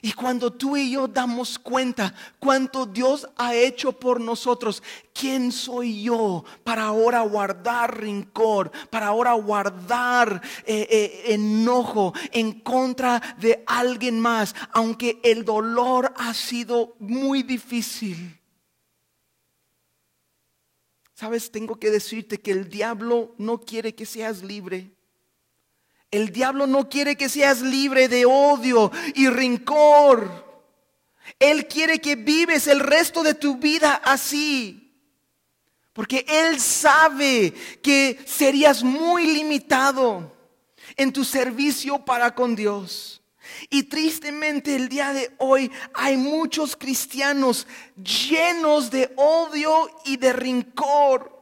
Y 0.01 0.13
cuando 0.13 0.53
tú 0.53 0.77
y 0.77 0.91
yo 0.91 1.07
damos 1.07 1.59
cuenta 1.59 2.13
cuánto 2.39 2.85
Dios 2.85 3.27
ha 3.35 3.53
hecho 3.53 3.91
por 3.91 4.21
nosotros, 4.21 4.81
¿quién 5.13 5.51
soy 5.51 6.03
yo 6.03 6.43
para 6.63 6.83
ahora 6.83 7.21
guardar 7.21 7.99
rincor, 7.99 8.71
para 8.89 9.07
ahora 9.07 9.33
guardar 9.33 10.41
eh, 10.65 10.87
eh, 10.89 11.33
enojo 11.33 12.13
en 12.31 12.61
contra 12.61 13.21
de 13.39 13.63
alguien 13.67 14.19
más, 14.19 14.55
aunque 14.71 15.19
el 15.23 15.43
dolor 15.43 16.13
ha 16.17 16.33
sido 16.33 16.95
muy 16.99 17.43
difícil? 17.43 18.39
Sabes, 21.13 21.51
tengo 21.51 21.75
que 21.79 21.91
decirte 21.91 22.39
que 22.39 22.51
el 22.51 22.67
diablo 22.67 23.35
no 23.37 23.59
quiere 23.59 23.93
que 23.93 24.07
seas 24.07 24.41
libre. 24.41 24.91
El 26.11 26.31
diablo 26.33 26.67
no 26.67 26.89
quiere 26.89 27.15
que 27.15 27.29
seas 27.29 27.61
libre 27.61 28.09
de 28.09 28.25
odio 28.25 28.91
y 29.15 29.27
rencor. 29.29 30.51
Él 31.39 31.67
quiere 31.67 31.99
que 31.99 32.15
vives 32.15 32.67
el 32.67 32.81
resto 32.81 33.23
de 33.23 33.33
tu 33.33 33.55
vida 33.55 34.01
así. 34.03 34.93
Porque 35.93 36.25
Él 36.27 36.59
sabe 36.59 37.53
que 37.81 38.19
serías 38.25 38.83
muy 38.83 39.25
limitado 39.25 40.35
en 40.97 41.11
tu 41.11 41.23
servicio 41.23 42.03
para 42.03 42.35
con 42.35 42.55
Dios. 42.55 43.21
Y 43.69 43.83
tristemente 43.83 44.75
el 44.75 44.87
día 44.87 45.13
de 45.13 45.33
hoy 45.37 45.71
hay 45.93 46.17
muchos 46.17 46.75
cristianos 46.75 47.67
llenos 47.95 48.91
de 48.91 49.13
odio 49.15 49.89
y 50.05 50.17
de 50.17 50.33
rincor. 50.33 51.40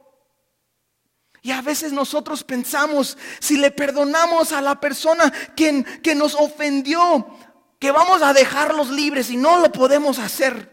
Y 1.42 1.52
a 1.52 1.62
veces 1.62 1.92
nosotros 1.92 2.44
pensamos, 2.44 3.16
si 3.38 3.56
le 3.56 3.70
perdonamos 3.70 4.52
a 4.52 4.60
la 4.60 4.78
persona 4.78 5.32
que, 5.56 5.84
que 6.02 6.14
nos 6.14 6.34
ofendió, 6.34 7.26
que 7.78 7.90
vamos 7.90 8.22
a 8.22 8.32
dejarlos 8.32 8.90
libres 8.90 9.30
y 9.30 9.36
no 9.36 9.58
lo 9.58 9.72
podemos 9.72 10.18
hacer. 10.18 10.70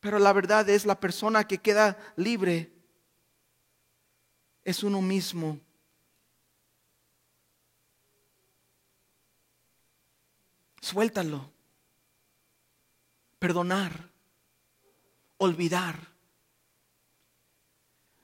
Pero 0.00 0.18
la 0.18 0.32
verdad 0.32 0.68
es 0.68 0.84
la 0.84 0.98
persona 0.98 1.46
que 1.46 1.58
queda 1.58 1.96
libre 2.16 2.72
es 4.64 4.82
uno 4.82 5.00
mismo. 5.00 5.60
Suéltalo. 10.80 11.50
Perdonar. 13.38 14.10
Olvidar. 15.38 16.11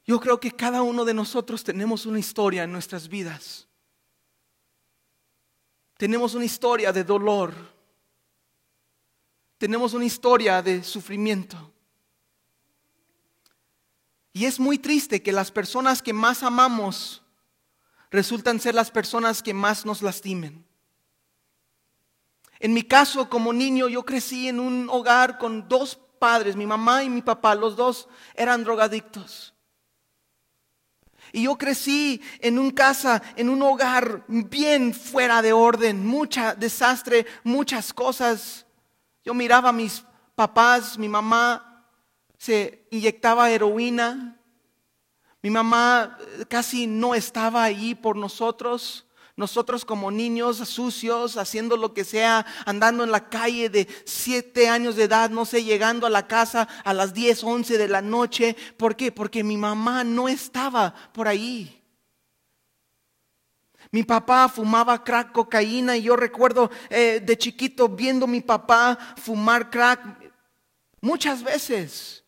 Yo 0.09 0.19
creo 0.19 0.41
que 0.41 0.51
cada 0.51 0.81
uno 0.81 1.05
de 1.05 1.13
nosotros 1.13 1.63
tenemos 1.63 2.07
una 2.07 2.19
historia 2.19 2.65
en 2.65 2.73
nuestras 2.73 3.09
vidas. 3.09 3.69
Tenemos 5.99 6.33
una 6.35 6.47
historia 6.47 6.93
de 6.93 7.05
dolor. 7.05 7.53
Tenemos 9.59 9.93
una 9.93 10.07
historia 10.07 10.63
de 10.63 10.83
sufrimiento. 10.83 11.75
Y 14.33 14.47
es 14.47 14.59
muy 14.59 14.79
triste 14.79 15.23
que 15.23 15.31
las 15.31 15.51
personas 15.51 16.01
que 16.01 16.15
más 16.15 16.43
amamos 16.43 17.23
resultan 18.11 18.61
ser 18.61 18.75
las 18.75 18.91
personas 18.91 19.43
que 19.43 19.53
más 19.53 19.85
nos 19.85 20.01
lastimen. 20.01 20.65
En 22.61 22.73
mi 22.73 22.83
caso, 22.83 23.29
como 23.29 23.53
niño, 23.53 23.89
yo 23.89 24.07
crecí 24.07 24.49
en 24.49 24.59
un 24.59 24.89
hogar 24.89 25.37
con 25.37 25.69
dos 25.69 25.99
padres, 26.19 26.57
mi 26.57 26.65
mamá 26.65 27.05
y 27.05 27.11
mi 27.11 27.21
papá, 27.21 27.55
los 27.55 27.77
dos 27.77 28.09
eran 28.35 28.65
drogadictos. 28.65 29.53
Y 31.33 31.45
yo 31.45 31.57
crecí 31.57 32.21
en 32.41 32.59
un 32.59 32.71
casa, 32.71 33.23
en 33.37 33.49
un 33.49 33.63
hogar 33.63 34.25
bien 34.29 34.95
fuera 34.95 35.43
de 35.43 35.53
orden, 35.53 36.07
mucha 36.07 36.55
desastre, 36.55 37.27
muchas 37.45 37.93
cosas. 37.93 38.67
Yo 39.25 39.35
miraba 39.35 39.71
a 39.71 39.73
mis 39.73 40.05
papás, 40.35 40.99
mi 40.99 41.09
mamá 41.09 41.85
se 42.39 42.87
inyectaba 42.91 43.51
heroína. 43.51 44.37
Mi 45.43 45.51
mamá 45.51 46.17
eh, 46.21 46.45
casi 46.49 46.87
no 46.87 47.15
estaba 47.15 47.63
ahí 47.63 47.95
por 47.95 48.17
nosotros. 48.17 49.08
Nosotros 49.39 49.85
como 49.85 50.11
niños 50.11 50.57
sucios, 50.69 51.37
haciendo 51.37 51.77
lo 51.77 51.95
que 51.95 52.03
sea, 52.03 52.45
andando 52.67 53.05
en 53.05 53.13
la 53.13 53.29
calle 53.29 53.71
de 53.71 53.87
siete 54.05 54.69
años 54.69 54.97
de 54.97 55.05
edad, 55.05 55.31
no 55.31 55.45
sé, 55.45 55.63
llegando 55.63 56.09
a 56.09 56.11
la 56.11 56.27
casa 56.27 56.67
a 56.83 56.93
las 56.93 57.15
diez, 57.15 57.45
once 57.45 57.79
de 57.79 57.87
la 57.87 58.03
noche. 58.03 58.57
¿Por 58.77 58.97
qué? 58.97 59.13
Porque 59.13 59.45
mi 59.45 59.57
mamá 59.57 60.03
no 60.03 60.29
estaba 60.29 60.93
por 61.13 61.29
ahí. 61.29 61.81
Mi 63.93 64.03
papá 64.03 64.49
fumaba 64.49 65.05
crack, 65.05 65.31
cocaína 65.31 65.97
y 65.97 66.03
yo 66.03 66.17
recuerdo 66.17 66.69
eh, 66.91 67.23
de 67.25 67.39
chiquito 67.39 67.89
viendo 67.89 68.25
a 68.25 68.29
mi 68.29 68.41
papá 68.41 68.99
fumar 69.19 69.71
crack 69.71 70.01
muchas 71.01 71.45
veces. 71.45 72.25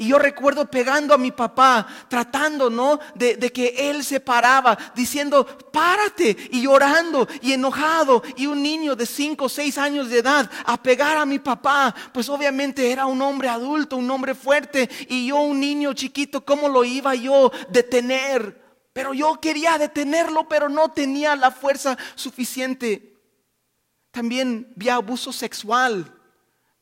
Y 0.00 0.06
yo 0.06 0.18
recuerdo 0.20 0.70
pegando 0.70 1.12
a 1.12 1.18
mi 1.18 1.32
papá, 1.32 1.84
tratando, 2.06 2.70
¿no? 2.70 3.00
De, 3.16 3.36
que 3.52 3.90
él 3.90 4.04
se 4.04 4.20
paraba, 4.20 4.78
diciendo, 4.94 5.44
párate, 5.72 6.36
y 6.52 6.62
llorando, 6.62 7.26
y 7.42 7.52
enojado, 7.52 8.22
y 8.36 8.46
un 8.46 8.62
niño 8.62 8.94
de 8.94 9.06
5 9.06 9.46
o 9.46 9.48
6 9.48 9.76
años 9.76 10.08
de 10.08 10.20
edad 10.20 10.48
a 10.66 10.80
pegar 10.80 11.16
a 11.16 11.26
mi 11.26 11.40
papá, 11.40 11.92
pues 12.12 12.28
obviamente 12.28 12.92
era 12.92 13.06
un 13.06 13.20
hombre 13.20 13.48
adulto, 13.48 13.96
un 13.96 14.08
hombre 14.08 14.36
fuerte, 14.36 14.88
y 15.08 15.26
yo 15.26 15.38
un 15.38 15.58
niño 15.58 15.92
chiquito, 15.94 16.44
¿cómo 16.44 16.68
lo 16.68 16.84
iba 16.84 17.16
yo 17.16 17.50
detener? 17.68 18.86
Pero 18.92 19.14
yo 19.14 19.40
quería 19.40 19.78
detenerlo, 19.78 20.46
pero 20.48 20.68
no 20.68 20.92
tenía 20.92 21.34
la 21.34 21.50
fuerza 21.50 21.98
suficiente. 22.14 23.16
También 24.12 24.72
vi 24.76 24.90
abuso 24.90 25.32
sexual 25.32 26.17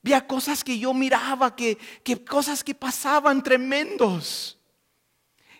Vía 0.07 0.25
cosas 0.25 0.62
que 0.62 0.79
yo 0.79 0.95
miraba, 0.95 1.57
que, 1.57 1.79
que 2.05 2.25
cosas 2.25 2.62
que 2.62 2.77
pasaban 2.77 3.42
tremendos. 3.42 4.57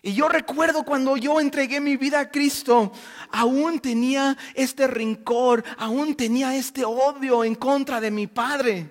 Y 0.01 0.13
yo 0.13 0.29
recuerdo 0.29 0.85
cuando 0.85 1.17
yo 1.17 1.41
entregué 1.41 1.81
mi 1.81 1.97
vida 1.97 2.21
a 2.21 2.31
Cristo, 2.31 2.93
aún 3.29 3.81
tenía 3.81 4.37
este 4.53 4.87
rincor, 4.87 5.65
aún 5.77 6.15
tenía 6.15 6.55
este 6.55 6.85
odio 6.85 7.43
en 7.43 7.55
contra 7.55 7.99
de 7.99 8.09
mi 8.09 8.27
Padre. 8.27 8.89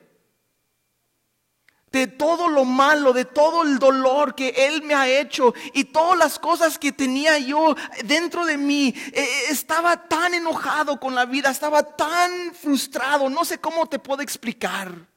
De 1.90 2.06
todo 2.06 2.48
lo 2.48 2.66
malo, 2.66 3.14
de 3.14 3.24
todo 3.24 3.62
el 3.62 3.78
dolor 3.78 4.34
que 4.34 4.50
Él 4.50 4.82
me 4.82 4.92
ha 4.92 5.08
hecho 5.08 5.54
y 5.72 5.84
todas 5.84 6.18
las 6.18 6.38
cosas 6.38 6.78
que 6.78 6.92
tenía 6.92 7.38
yo 7.38 7.74
dentro 8.04 8.44
de 8.44 8.58
mí, 8.58 8.94
eh, 9.14 9.26
estaba 9.48 10.06
tan 10.06 10.34
enojado 10.34 11.00
con 11.00 11.14
la 11.14 11.24
vida, 11.24 11.50
estaba 11.50 11.82
tan 11.82 12.52
frustrado, 12.52 13.30
no 13.30 13.42
sé 13.46 13.56
cómo 13.56 13.86
te 13.86 13.98
puedo 13.98 14.20
explicar 14.20 15.15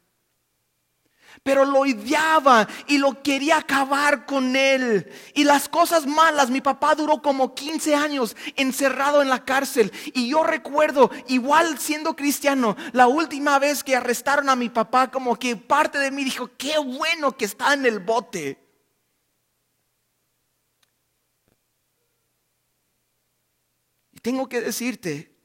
pero 1.49 1.65
lo 1.65 1.79
odiaba 1.79 2.67
y 2.85 2.99
lo 2.99 3.23
quería 3.23 3.57
acabar 3.57 4.27
con 4.27 4.55
él. 4.55 5.12
Y 5.33 5.45
las 5.45 5.67
cosas 5.67 6.05
malas, 6.05 6.51
mi 6.51 6.62
papá 6.62 6.93
duró 6.93 7.23
como 7.23 7.55
15 7.55 7.95
años 7.95 8.38
encerrado 8.55 9.23
en 9.23 9.29
la 9.29 9.43
cárcel. 9.43 9.91
Y 10.13 10.29
yo 10.29 10.43
recuerdo, 10.43 11.09
igual 11.27 11.79
siendo 11.79 12.15
cristiano, 12.15 12.77
la 12.93 13.07
última 13.07 13.57
vez 13.57 13.83
que 13.83 13.95
arrestaron 13.95 14.47
a 14.47 14.55
mi 14.55 14.69
papá, 14.69 15.09
como 15.09 15.39
que 15.39 15.55
parte 15.55 15.97
de 15.97 16.12
mí 16.12 16.23
dijo, 16.23 16.51
qué 16.55 16.77
bueno 16.77 17.35
que 17.35 17.45
está 17.45 17.73
en 17.73 17.88
el 17.88 17.97
bote. 17.97 18.63
Y 24.12 24.19
tengo 24.19 24.47
que 24.47 24.62
decirte, 24.62 25.35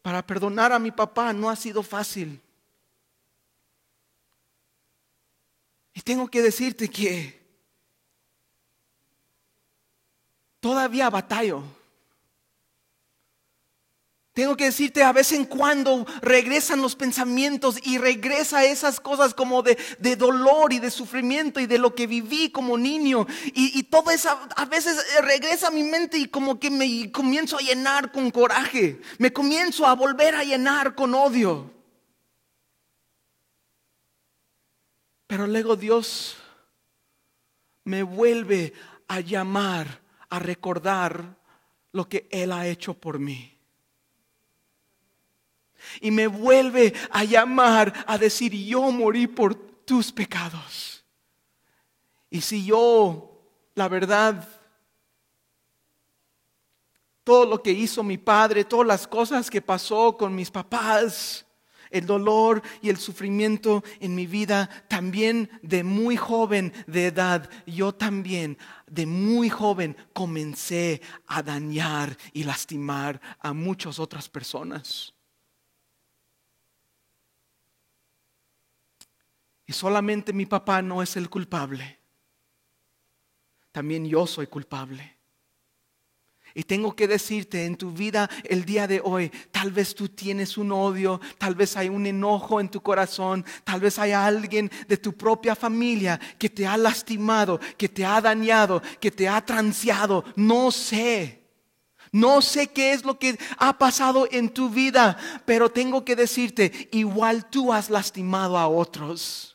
para 0.00 0.26
perdonar 0.26 0.72
a 0.72 0.78
mi 0.78 0.92
papá 0.92 1.34
no 1.34 1.50
ha 1.50 1.56
sido 1.56 1.82
fácil. 1.82 2.40
Y 5.94 6.02
tengo 6.02 6.28
que 6.28 6.42
decirte 6.42 6.90
que 6.90 7.40
todavía 10.58 11.08
batallo. 11.08 11.62
Tengo 14.32 14.56
que 14.56 14.64
decirte, 14.64 15.04
a 15.04 15.12
vez 15.12 15.30
en 15.30 15.44
cuando 15.44 16.04
regresan 16.20 16.82
los 16.82 16.96
pensamientos 16.96 17.78
y 17.84 17.98
regresa 17.98 18.64
esas 18.64 18.98
cosas 18.98 19.32
como 19.32 19.62
de, 19.62 19.76
dolor 20.16 20.72
y 20.72 20.80
de 20.80 20.90
sufrimiento 20.90 21.60
y 21.60 21.66
de 21.66 21.78
lo 21.78 21.94
que 21.94 22.08
viví 22.08 22.50
como 22.50 22.76
niño. 22.76 23.28
Y, 23.54 23.78
y 23.78 23.84
todo 23.84 24.10
eso 24.10 24.36
a 24.56 24.64
veces 24.64 24.98
regresa 25.22 25.68
a 25.68 25.70
mi 25.70 25.84
mente 25.84 26.18
y 26.18 26.26
como 26.26 26.58
que 26.58 26.68
me 26.68 27.12
comienzo 27.12 27.58
a 27.58 27.60
llenar 27.60 28.10
con 28.10 28.32
coraje. 28.32 29.00
Me 29.18 29.32
comienzo 29.32 29.86
a 29.86 29.94
volver 29.94 30.34
a 30.34 30.42
llenar 30.42 30.96
con 30.96 31.14
odio. 31.14 31.73
Pero 35.34 35.48
luego 35.48 35.74
Dios 35.74 36.36
me 37.82 38.04
vuelve 38.04 38.72
a 39.08 39.18
llamar, 39.18 40.00
a 40.28 40.38
recordar 40.38 41.36
lo 41.90 42.08
que 42.08 42.28
Él 42.30 42.52
ha 42.52 42.68
hecho 42.68 42.94
por 42.94 43.18
mí. 43.18 43.58
Y 46.00 46.12
me 46.12 46.28
vuelve 46.28 46.94
a 47.10 47.24
llamar 47.24 48.04
a 48.06 48.16
decir, 48.16 48.54
yo 48.54 48.92
morí 48.92 49.26
por 49.26 49.56
tus 49.56 50.12
pecados. 50.12 51.04
Y 52.30 52.40
si 52.40 52.64
yo, 52.64 53.42
la 53.74 53.88
verdad, 53.88 54.48
todo 57.24 57.44
lo 57.44 57.60
que 57.60 57.72
hizo 57.72 58.04
mi 58.04 58.18
padre, 58.18 58.64
todas 58.64 58.86
las 58.86 59.08
cosas 59.08 59.50
que 59.50 59.60
pasó 59.60 60.16
con 60.16 60.32
mis 60.32 60.52
papás, 60.52 61.43
el 61.94 62.06
dolor 62.06 62.60
y 62.82 62.90
el 62.90 62.96
sufrimiento 62.98 63.84
en 64.00 64.14
mi 64.14 64.26
vida, 64.26 64.68
también 64.88 65.48
de 65.62 65.84
muy 65.84 66.16
joven 66.16 66.72
de 66.86 67.06
edad, 67.06 67.48
yo 67.66 67.94
también 67.94 68.58
de 68.86 69.06
muy 69.06 69.48
joven 69.48 69.96
comencé 70.12 71.00
a 71.28 71.42
dañar 71.42 72.16
y 72.32 72.42
lastimar 72.42 73.20
a 73.38 73.52
muchas 73.52 73.98
otras 74.00 74.28
personas. 74.28 75.14
Y 79.66 79.72
solamente 79.72 80.32
mi 80.32 80.46
papá 80.46 80.82
no 80.82 81.00
es 81.00 81.16
el 81.16 81.30
culpable. 81.30 82.00
También 83.70 84.04
yo 84.04 84.26
soy 84.26 84.48
culpable. 84.48 85.16
Y 86.56 86.62
tengo 86.62 86.94
que 86.94 87.08
decirte, 87.08 87.64
en 87.64 87.76
tu 87.76 87.90
vida 87.90 88.30
el 88.44 88.64
día 88.64 88.86
de 88.86 89.00
hoy, 89.02 89.32
tal 89.50 89.72
vez 89.72 89.92
tú 89.92 90.08
tienes 90.08 90.56
un 90.56 90.70
odio, 90.70 91.20
tal 91.36 91.56
vez 91.56 91.76
hay 91.76 91.88
un 91.88 92.06
enojo 92.06 92.60
en 92.60 92.68
tu 92.68 92.80
corazón, 92.80 93.44
tal 93.64 93.80
vez 93.80 93.98
hay 93.98 94.12
alguien 94.12 94.70
de 94.86 94.96
tu 94.96 95.14
propia 95.14 95.56
familia 95.56 96.20
que 96.38 96.48
te 96.48 96.64
ha 96.64 96.76
lastimado, 96.76 97.58
que 97.76 97.88
te 97.88 98.04
ha 98.04 98.20
dañado, 98.20 98.80
que 99.00 99.10
te 99.10 99.28
ha 99.28 99.44
transeado. 99.44 100.24
No 100.36 100.70
sé. 100.70 101.42
No 102.12 102.40
sé 102.40 102.68
qué 102.68 102.92
es 102.92 103.04
lo 103.04 103.18
que 103.18 103.36
ha 103.58 103.76
pasado 103.76 104.28
en 104.30 104.48
tu 104.48 104.70
vida, 104.70 105.18
pero 105.44 105.68
tengo 105.68 106.04
que 106.04 106.14
decirte, 106.14 106.88
igual 106.92 107.50
tú 107.50 107.72
has 107.72 107.90
lastimado 107.90 108.56
a 108.56 108.68
otros. 108.68 109.53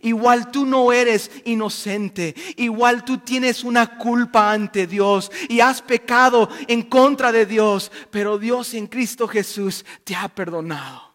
Igual 0.00 0.50
tú 0.50 0.64
no 0.64 0.92
eres 0.92 1.30
inocente. 1.44 2.34
Igual 2.56 3.04
tú 3.04 3.18
tienes 3.18 3.62
una 3.64 3.98
culpa 3.98 4.52
ante 4.52 4.86
Dios 4.86 5.30
y 5.48 5.60
has 5.60 5.82
pecado 5.82 6.48
en 6.66 6.82
contra 6.82 7.32
de 7.32 7.46
Dios. 7.46 7.92
Pero 8.10 8.38
Dios 8.38 8.74
en 8.74 8.86
Cristo 8.86 9.28
Jesús 9.28 9.84
te 10.04 10.14
ha 10.14 10.28
perdonado. 10.28 11.14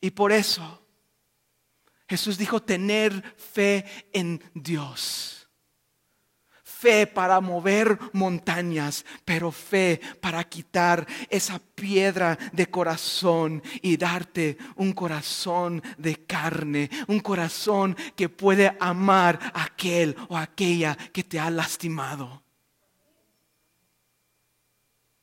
Y 0.00 0.10
por 0.10 0.32
eso 0.32 0.82
Jesús 2.08 2.38
dijo 2.38 2.62
tener 2.62 3.34
fe 3.36 3.84
en 4.12 4.42
Dios 4.54 5.33
fe 6.84 7.06
para 7.06 7.40
mover 7.40 7.98
montañas, 8.12 9.06
pero 9.24 9.50
fe 9.50 10.02
para 10.20 10.44
quitar 10.44 11.06
esa 11.30 11.58
piedra 11.58 12.36
de 12.52 12.66
corazón 12.66 13.62
y 13.80 13.96
darte 13.96 14.58
un 14.76 14.92
corazón 14.92 15.82
de 15.96 16.26
carne, 16.26 16.90
un 17.06 17.20
corazón 17.20 17.96
que 18.14 18.28
puede 18.28 18.76
amar 18.80 19.40
a 19.54 19.64
aquel 19.64 20.14
o 20.28 20.36
aquella 20.36 20.94
que 20.94 21.24
te 21.24 21.40
ha 21.40 21.50
lastimado. 21.50 22.42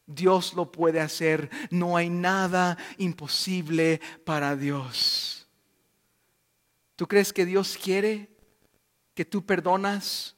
Dios 0.08 0.56
lo 0.56 0.72
puede 0.72 1.00
hacer, 1.00 1.52
no 1.70 1.96
hay 1.96 2.10
nada 2.10 2.76
imposible 2.98 4.02
para 4.26 4.56
Dios. 4.56 5.48
¿Tú 6.96 7.08
crees 7.08 7.32
que 7.32 7.46
Dios 7.46 7.78
quiere 7.82 8.36
que 9.14 9.26
tú 9.26 9.46
perdonas? 9.46 10.36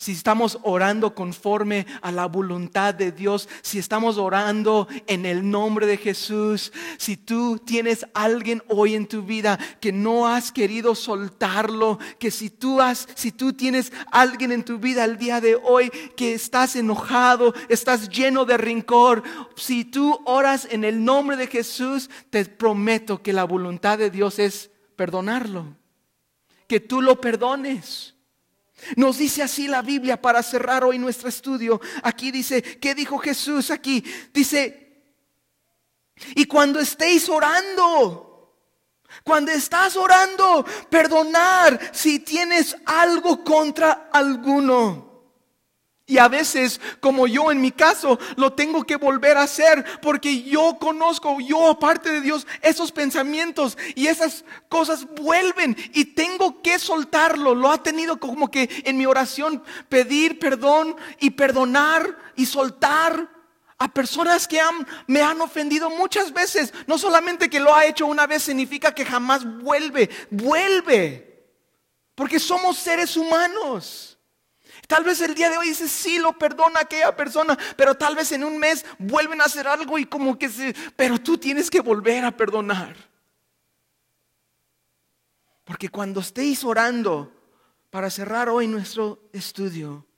Si 0.00 0.12
estamos 0.12 0.58
orando 0.62 1.14
conforme 1.14 1.86
a 2.00 2.10
la 2.10 2.24
voluntad 2.24 2.94
de 2.94 3.12
Dios, 3.12 3.50
si 3.60 3.78
estamos 3.78 4.16
orando 4.16 4.88
en 5.06 5.26
el 5.26 5.50
nombre 5.50 5.86
de 5.86 5.98
Jesús, 5.98 6.72
si 6.96 7.18
tú 7.18 7.58
tienes 7.58 8.06
alguien 8.14 8.62
hoy 8.68 8.94
en 8.94 9.06
tu 9.06 9.22
vida 9.22 9.58
que 9.78 9.92
no 9.92 10.26
has 10.26 10.52
querido 10.52 10.94
soltarlo, 10.94 11.98
que 12.18 12.30
si 12.30 12.48
tú 12.48 12.80
has 12.80 13.08
si 13.14 13.30
tú 13.30 13.52
tienes 13.52 13.92
alguien 14.10 14.52
en 14.52 14.64
tu 14.64 14.78
vida 14.78 15.04
el 15.04 15.18
día 15.18 15.38
de 15.42 15.54
hoy 15.54 15.90
que 16.16 16.32
estás 16.32 16.76
enojado, 16.76 17.52
estás 17.68 18.08
lleno 18.08 18.46
de 18.46 18.56
rencor, 18.56 19.22
si 19.54 19.84
tú 19.84 20.18
oras 20.24 20.66
en 20.70 20.84
el 20.84 21.04
nombre 21.04 21.36
de 21.36 21.46
Jesús, 21.46 22.08
te 22.30 22.46
prometo 22.46 23.22
que 23.22 23.34
la 23.34 23.44
voluntad 23.44 23.98
de 23.98 24.08
Dios 24.08 24.38
es 24.38 24.70
perdonarlo. 24.96 25.76
Que 26.66 26.80
tú 26.80 27.02
lo 27.02 27.20
perdones 27.20 28.14
nos 28.96 29.18
dice 29.18 29.42
así 29.42 29.68
la 29.68 29.82
Biblia 29.82 30.20
para 30.20 30.42
cerrar 30.42 30.84
hoy 30.84 30.98
nuestro 30.98 31.28
estudio. 31.28 31.80
Aquí 32.02 32.30
dice, 32.30 32.62
¿qué 32.62 32.94
dijo 32.94 33.18
Jesús 33.18 33.70
aquí? 33.70 34.04
Dice, 34.32 35.04
y 36.34 36.44
cuando 36.46 36.80
estéis 36.80 37.28
orando, 37.28 38.56
cuando 39.24 39.50
estás 39.50 39.96
orando, 39.96 40.64
perdonar 40.88 41.90
si 41.92 42.20
tienes 42.20 42.76
algo 42.86 43.42
contra 43.44 44.08
alguno. 44.12 45.09
Y 46.10 46.18
a 46.18 46.26
veces, 46.26 46.80
como 46.98 47.28
yo 47.28 47.52
en 47.52 47.60
mi 47.60 47.70
caso, 47.70 48.18
lo 48.34 48.52
tengo 48.52 48.82
que 48.82 48.96
volver 48.96 49.36
a 49.36 49.44
hacer 49.44 49.84
porque 50.02 50.42
yo 50.42 50.76
conozco, 50.80 51.38
yo 51.40 51.68
aparte 51.70 52.10
de 52.10 52.20
Dios, 52.20 52.48
esos 52.62 52.90
pensamientos 52.90 53.78
y 53.94 54.08
esas 54.08 54.44
cosas 54.68 55.06
vuelven 55.14 55.76
y 55.94 56.06
tengo 56.06 56.62
que 56.62 56.80
soltarlo. 56.80 57.54
Lo 57.54 57.70
ha 57.70 57.80
tenido 57.84 58.18
como 58.18 58.50
que 58.50 58.82
en 58.84 58.98
mi 58.98 59.06
oración 59.06 59.62
pedir 59.88 60.40
perdón 60.40 60.96
y 61.20 61.30
perdonar 61.30 62.18
y 62.34 62.44
soltar 62.44 63.28
a 63.78 63.86
personas 63.86 64.48
que 64.48 64.60
me 65.06 65.22
han 65.22 65.40
ofendido 65.40 65.90
muchas 65.90 66.32
veces. 66.32 66.74
No 66.88 66.98
solamente 66.98 67.48
que 67.48 67.60
lo 67.60 67.72
ha 67.72 67.84
hecho 67.84 68.04
una 68.06 68.26
vez 68.26 68.42
significa 68.42 68.92
que 68.92 69.04
jamás 69.04 69.44
vuelve, 69.44 70.10
vuelve. 70.28 71.46
Porque 72.16 72.40
somos 72.40 72.78
seres 72.78 73.16
humanos. 73.16 74.09
Tal 74.90 75.04
vez 75.04 75.20
el 75.20 75.36
día 75.36 75.48
de 75.48 75.56
hoy 75.56 75.68
dices, 75.68 75.88
sí, 75.88 76.18
lo 76.18 76.36
perdona 76.36 76.80
aquella 76.80 77.14
persona, 77.14 77.56
pero 77.76 77.94
tal 77.94 78.16
vez 78.16 78.32
en 78.32 78.42
un 78.42 78.58
mes 78.58 78.84
vuelven 78.98 79.40
a 79.40 79.44
hacer 79.44 79.68
algo 79.68 80.00
y 80.00 80.04
como 80.04 80.36
que 80.36 80.48
se... 80.48 80.74
Pero 80.96 81.16
tú 81.16 81.38
tienes 81.38 81.70
que 81.70 81.78
volver 81.78 82.24
a 82.24 82.36
perdonar. 82.36 82.96
Porque 85.62 85.90
cuando 85.90 86.18
estéis 86.18 86.64
orando, 86.64 87.32
para 87.88 88.10
cerrar 88.10 88.48
hoy 88.48 88.66
nuestro 88.66 89.30
estudio, 89.32 90.08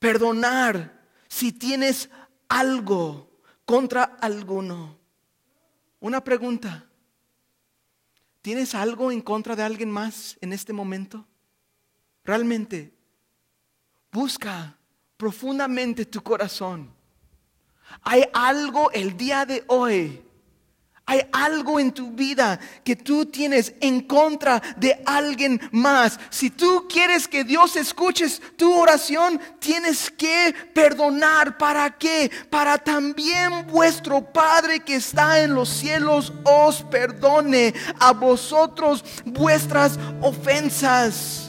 perdonar 0.00 1.06
si 1.28 1.52
tienes 1.52 2.10
algo 2.48 3.30
contra 3.64 4.02
alguno. 4.20 4.98
Una 6.00 6.24
pregunta. 6.24 6.84
¿Tienes 8.42 8.74
algo 8.74 9.12
en 9.12 9.20
contra 9.20 9.54
de 9.54 9.62
alguien 9.62 9.92
más 9.92 10.36
en 10.40 10.52
este 10.52 10.72
momento? 10.72 11.24
¿Realmente 12.24 12.93
Busca 14.14 14.78
profundamente 15.16 16.04
tu 16.04 16.22
corazón. 16.22 16.88
Hay 18.02 18.22
algo 18.32 18.92
el 18.92 19.16
día 19.16 19.44
de 19.44 19.64
hoy. 19.66 20.22
Hay 21.04 21.26
algo 21.32 21.80
en 21.80 21.90
tu 21.90 22.12
vida 22.12 22.60
que 22.84 22.94
tú 22.94 23.26
tienes 23.26 23.74
en 23.80 24.02
contra 24.02 24.62
de 24.76 25.02
alguien 25.04 25.60
más. 25.72 26.20
Si 26.30 26.48
tú 26.48 26.86
quieres 26.88 27.26
que 27.26 27.42
Dios 27.42 27.74
escuche 27.74 28.28
tu 28.56 28.72
oración, 28.72 29.40
tienes 29.58 30.12
que 30.12 30.54
perdonar. 30.72 31.58
¿Para 31.58 31.90
qué? 31.98 32.30
Para 32.48 32.78
también 32.78 33.66
vuestro 33.66 34.32
Padre 34.32 34.78
que 34.78 34.94
está 34.94 35.40
en 35.40 35.56
los 35.56 35.68
cielos 35.68 36.32
os 36.44 36.84
perdone 36.84 37.74
a 37.98 38.12
vosotros 38.12 39.04
vuestras 39.24 39.98
ofensas. 40.22 41.43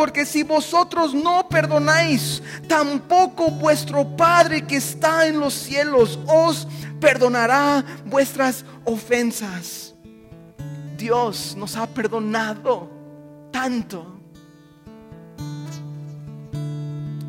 Porque 0.00 0.24
si 0.24 0.42
vosotros 0.42 1.12
no 1.12 1.46
perdonáis, 1.46 2.42
tampoco 2.66 3.50
vuestro 3.50 4.16
Padre 4.16 4.62
que 4.62 4.76
está 4.76 5.26
en 5.26 5.38
los 5.38 5.52
cielos 5.52 6.18
os 6.26 6.66
perdonará 6.98 7.84
vuestras 8.06 8.64
ofensas. 8.86 9.94
Dios 10.96 11.54
nos 11.54 11.76
ha 11.76 11.86
perdonado 11.86 12.88
tanto. 13.50 14.18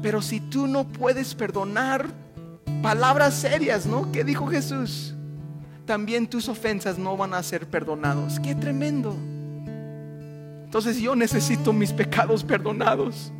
Pero 0.01 0.21
si 0.21 0.39
tú 0.39 0.65
no 0.65 0.87
puedes 0.87 1.35
perdonar 1.35 2.07
palabras 2.81 3.33
serias, 3.33 3.85
¿no? 3.85 4.13
¿Qué 4.13 4.23
dijo 4.23 4.47
Jesús? 4.47 5.13
También 5.85 6.25
tus 6.25 6.47
ofensas 6.47 6.97
no 6.97 7.17
van 7.17 7.33
a 7.33 7.43
ser 7.43 7.67
perdonados. 7.67 8.39
Qué 8.39 8.55
tremendo. 8.55 9.13
Entonces 10.71 11.01
yo 11.01 11.17
necesito 11.17 11.73
mis 11.73 11.91
pecados 11.91 12.45
perdonados. 12.45 13.33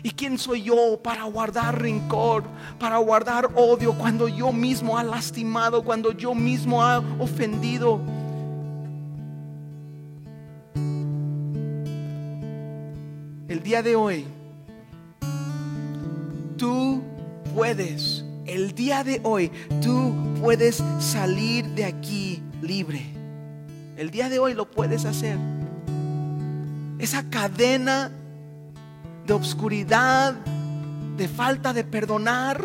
¿Y 0.00 0.12
quién 0.12 0.38
soy 0.38 0.62
yo 0.62 1.00
para 1.02 1.24
guardar 1.24 1.82
rencor, 1.82 2.44
para 2.78 2.98
guardar 2.98 3.50
odio 3.56 3.94
cuando 3.94 4.28
yo 4.28 4.52
mismo 4.52 4.96
ha 4.96 5.02
lastimado, 5.02 5.82
cuando 5.82 6.12
yo 6.12 6.36
mismo 6.36 6.80
ha 6.80 6.98
ofendido? 7.18 8.00
El 13.48 13.60
día 13.64 13.82
de 13.82 13.96
hoy, 13.96 14.24
tú 16.56 17.02
puedes, 17.56 18.24
el 18.46 18.72
día 18.72 19.02
de 19.02 19.20
hoy, 19.24 19.50
tú 19.82 20.14
puedes 20.40 20.80
salir 21.00 21.66
de 21.70 21.86
aquí 21.86 22.40
libre. 22.62 23.02
El 23.96 24.12
día 24.12 24.28
de 24.28 24.38
hoy 24.38 24.54
lo 24.54 24.70
puedes 24.70 25.04
hacer 25.06 25.38
esa 27.02 27.28
cadena 27.28 28.12
de 29.26 29.32
obscuridad, 29.32 30.34
de 31.16 31.26
falta 31.26 31.72
de 31.72 31.82
perdonar, 31.82 32.62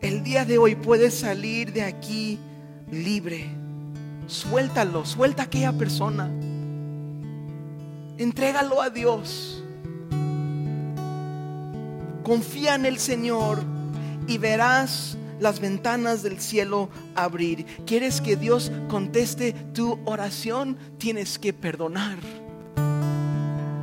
el 0.00 0.24
día 0.24 0.44
de 0.44 0.58
hoy 0.58 0.74
puedes 0.74 1.14
salir 1.14 1.72
de 1.72 1.84
aquí 1.84 2.40
libre. 2.90 3.54
Suéltalo, 4.26 5.06
suelta 5.06 5.42
a 5.42 5.46
aquella 5.46 5.72
persona. 5.72 6.28
Entrégalo 8.18 8.82
a 8.82 8.90
Dios. 8.90 9.62
Confía 12.24 12.74
en 12.74 12.84
el 12.84 12.98
Señor 12.98 13.62
y 14.26 14.38
verás 14.38 15.16
las 15.38 15.60
ventanas 15.60 16.24
del 16.24 16.40
cielo 16.40 16.88
abrir. 17.14 17.64
¿Quieres 17.86 18.20
que 18.20 18.34
Dios 18.34 18.72
conteste 18.88 19.52
tu 19.72 20.00
oración? 20.04 20.76
Tienes 20.98 21.38
que 21.38 21.52
perdonar. 21.52 22.18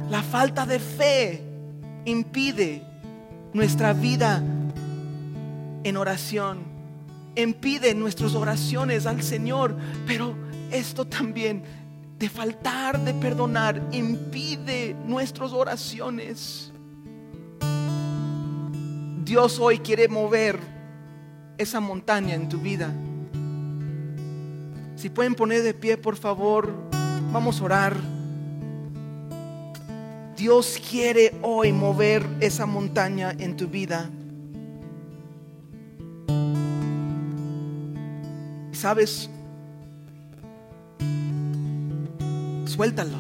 La 0.10 0.22
falta 0.22 0.66
de 0.66 0.80
fe 0.80 1.42
impide 2.06 2.84
nuestra 3.54 3.94
vida 3.94 4.44
en 5.84 5.98
oración, 5.98 6.60
impide 7.36 7.96
nuestras 7.96 8.36
oraciones 8.36 9.06
al 9.06 9.24
Señor, 9.24 9.76
pero 10.06 10.36
esto 10.72 11.06
también 11.06 11.64
de 12.20 12.30
faltar 12.30 13.04
de 13.04 13.14
perdonar 13.14 13.82
impide 13.92 14.96
nuestras 15.06 15.52
oraciones. 15.52 16.72
Dios 19.24 19.60
hoy 19.60 19.80
quiere 19.80 20.08
mover 20.08 20.60
esa 21.58 21.80
montaña 21.80 22.36
en 22.36 22.48
tu 22.48 22.60
vida. 22.60 22.94
Si 24.96 25.10
pueden 25.10 25.36
poner 25.36 25.64
de 25.64 25.74
pie, 25.74 25.98
por 25.98 26.16
favor, 26.16 26.72
vamos 27.32 27.60
a 27.60 27.66
orar. 27.66 28.15
Dios 30.36 30.82
quiere 30.90 31.34
hoy 31.42 31.72
mover 31.72 32.26
esa 32.42 32.66
montaña 32.66 33.32
en 33.40 33.56
tu 33.56 33.68
vida. 33.68 34.10
¿Sabes? 38.74 39.30
Suéltalo. 42.66 43.18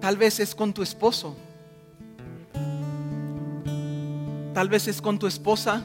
Tal 0.00 0.16
vez 0.18 0.38
es 0.38 0.54
con 0.54 0.74
tu 0.74 0.82
esposo. 0.82 1.34
Tal 4.52 4.68
vez 4.68 4.88
es 4.88 5.00
con 5.00 5.18
tu 5.18 5.26
esposa. 5.26 5.82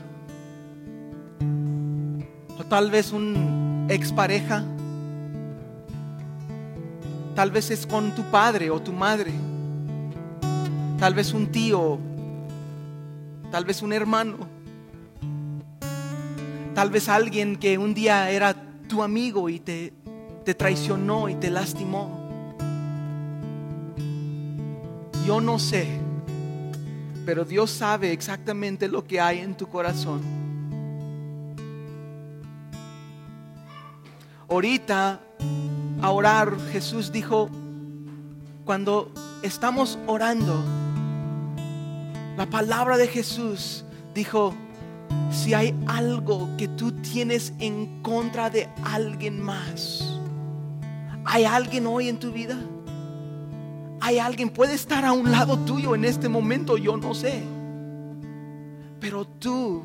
O 2.60 2.64
tal 2.66 2.92
vez 2.92 3.14
un 3.14 3.88
expareja. 3.90 4.66
Tal 7.38 7.52
vez 7.52 7.70
es 7.70 7.86
con 7.86 8.16
tu 8.16 8.24
padre 8.32 8.72
o 8.72 8.82
tu 8.82 8.92
madre. 8.92 9.32
Tal 10.98 11.14
vez 11.14 11.36
un 11.36 11.52
tío. 11.52 12.00
Tal 13.52 13.64
vez 13.64 13.84
un 13.84 13.94
hermano. 13.94 14.38
Tal 16.74 16.90
vez 16.90 17.08
alguien 17.08 17.56
que 17.56 17.78
un 17.78 17.94
día 17.94 18.32
era 18.32 18.56
tu 18.90 19.04
amigo 19.04 19.50
y 19.50 19.60
te, 19.60 19.94
te 20.46 20.56
traicionó 20.56 21.30
y 21.30 21.36
te 21.36 21.52
lastimó. 21.52 22.10
Yo 25.24 25.40
no 25.40 25.60
sé, 25.60 25.86
pero 27.24 27.46
Dios 27.46 27.70
sabe 27.70 28.14
exactamente 28.14 28.88
lo 28.88 29.06
que 29.06 29.22
hay 29.22 29.42
en 29.42 29.56
tu 29.56 29.68
corazón. 29.68 30.22
Ahorita, 34.50 35.20
a 36.02 36.12
orar, 36.12 36.58
Jesús 36.72 37.12
dijo, 37.12 37.50
cuando 38.66 39.12
estamos 39.42 39.98
orando, 40.08 40.64
la 42.38 42.46
palabra 42.46 42.98
de 42.98 43.08
Jesús 43.08 43.84
dijo, 44.14 44.54
si 45.32 45.54
hay 45.54 45.76
algo 45.88 46.50
que 46.58 46.68
tú 46.68 46.92
tienes 46.92 47.54
en 47.60 48.02
contra 48.02 48.50
de 48.50 48.70
alguien 48.84 49.42
más, 49.42 50.20
¿hay 51.26 51.46
alguien 51.46 51.88
hoy 51.88 52.10
en 52.10 52.20
tu 52.20 52.32
vida? 52.32 52.58
Hay 54.00 54.20
alguien, 54.20 54.50
puede 54.50 54.74
estar 54.74 55.04
a 55.06 55.12
un 55.12 55.32
lado 55.32 55.58
tuyo 55.60 55.96
en 55.96 56.06
este 56.06 56.30
momento, 56.30 56.78
yo 56.78 56.98
no 56.98 57.14
sé. 57.14 57.44
Pero 59.00 59.26
tú 59.26 59.84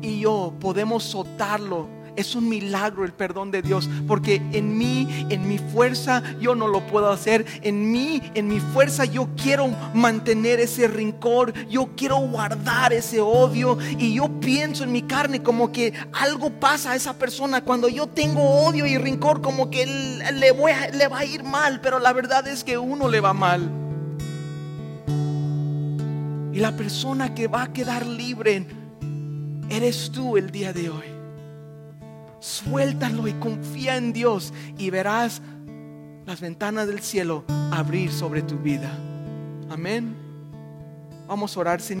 y 0.00 0.20
yo 0.20 0.54
podemos 0.58 1.04
soltarlo 1.04 1.97
es 2.18 2.34
un 2.34 2.48
milagro 2.48 3.04
el 3.04 3.12
perdón 3.12 3.52
de 3.52 3.62
Dios, 3.62 3.88
porque 4.08 4.42
en 4.52 4.76
mí, 4.76 5.26
en 5.30 5.48
mi 5.48 5.58
fuerza, 5.58 6.22
yo 6.40 6.56
no 6.56 6.66
lo 6.66 6.84
puedo 6.88 7.10
hacer. 7.10 7.46
En 7.62 7.92
mí, 7.92 8.20
en 8.34 8.48
mi 8.48 8.58
fuerza, 8.58 9.04
yo 9.04 9.28
quiero 9.40 9.68
mantener 9.94 10.58
ese 10.58 10.88
rincón, 10.88 11.54
yo 11.70 11.90
quiero 11.96 12.18
guardar 12.18 12.92
ese 12.92 13.20
odio 13.20 13.78
y 13.98 14.14
yo 14.14 14.28
pienso 14.40 14.82
en 14.82 14.90
mi 14.90 15.02
carne 15.02 15.42
como 15.42 15.70
que 15.70 15.92
algo 16.12 16.50
pasa 16.50 16.92
a 16.92 16.96
esa 16.96 17.14
persona 17.14 17.62
cuando 17.62 17.88
yo 17.88 18.08
tengo 18.08 18.42
odio 18.66 18.84
y 18.84 18.98
rincón, 18.98 19.40
como 19.40 19.70
que 19.70 19.86
le, 19.86 20.50
voy 20.50 20.72
le 20.92 21.06
va 21.06 21.18
a 21.18 21.24
ir 21.24 21.44
mal, 21.44 21.80
pero 21.80 22.00
la 22.00 22.12
verdad 22.12 22.48
es 22.48 22.64
que 22.64 22.76
uno 22.76 23.08
le 23.08 23.20
va 23.20 23.32
mal. 23.32 23.70
Y 26.52 26.58
la 26.58 26.72
persona 26.76 27.32
que 27.34 27.46
va 27.46 27.62
a 27.62 27.72
quedar 27.72 28.04
libre 28.04 28.66
eres 29.70 30.10
tú 30.10 30.36
el 30.36 30.50
día 30.50 30.72
de 30.72 30.90
hoy. 30.90 31.17
Suéltalo 32.40 33.26
y 33.26 33.32
confía 33.34 33.96
en 33.96 34.12
Dios 34.12 34.52
y 34.76 34.90
verás 34.90 35.42
las 36.26 36.40
ventanas 36.40 36.86
del 36.86 37.00
cielo 37.00 37.44
abrir 37.72 38.12
sobre 38.12 38.42
tu 38.42 38.58
vida. 38.58 38.90
Amén. 39.70 40.14
Vamos 41.26 41.56
a 41.56 41.60
orar, 41.60 41.80
Señor. 41.80 41.96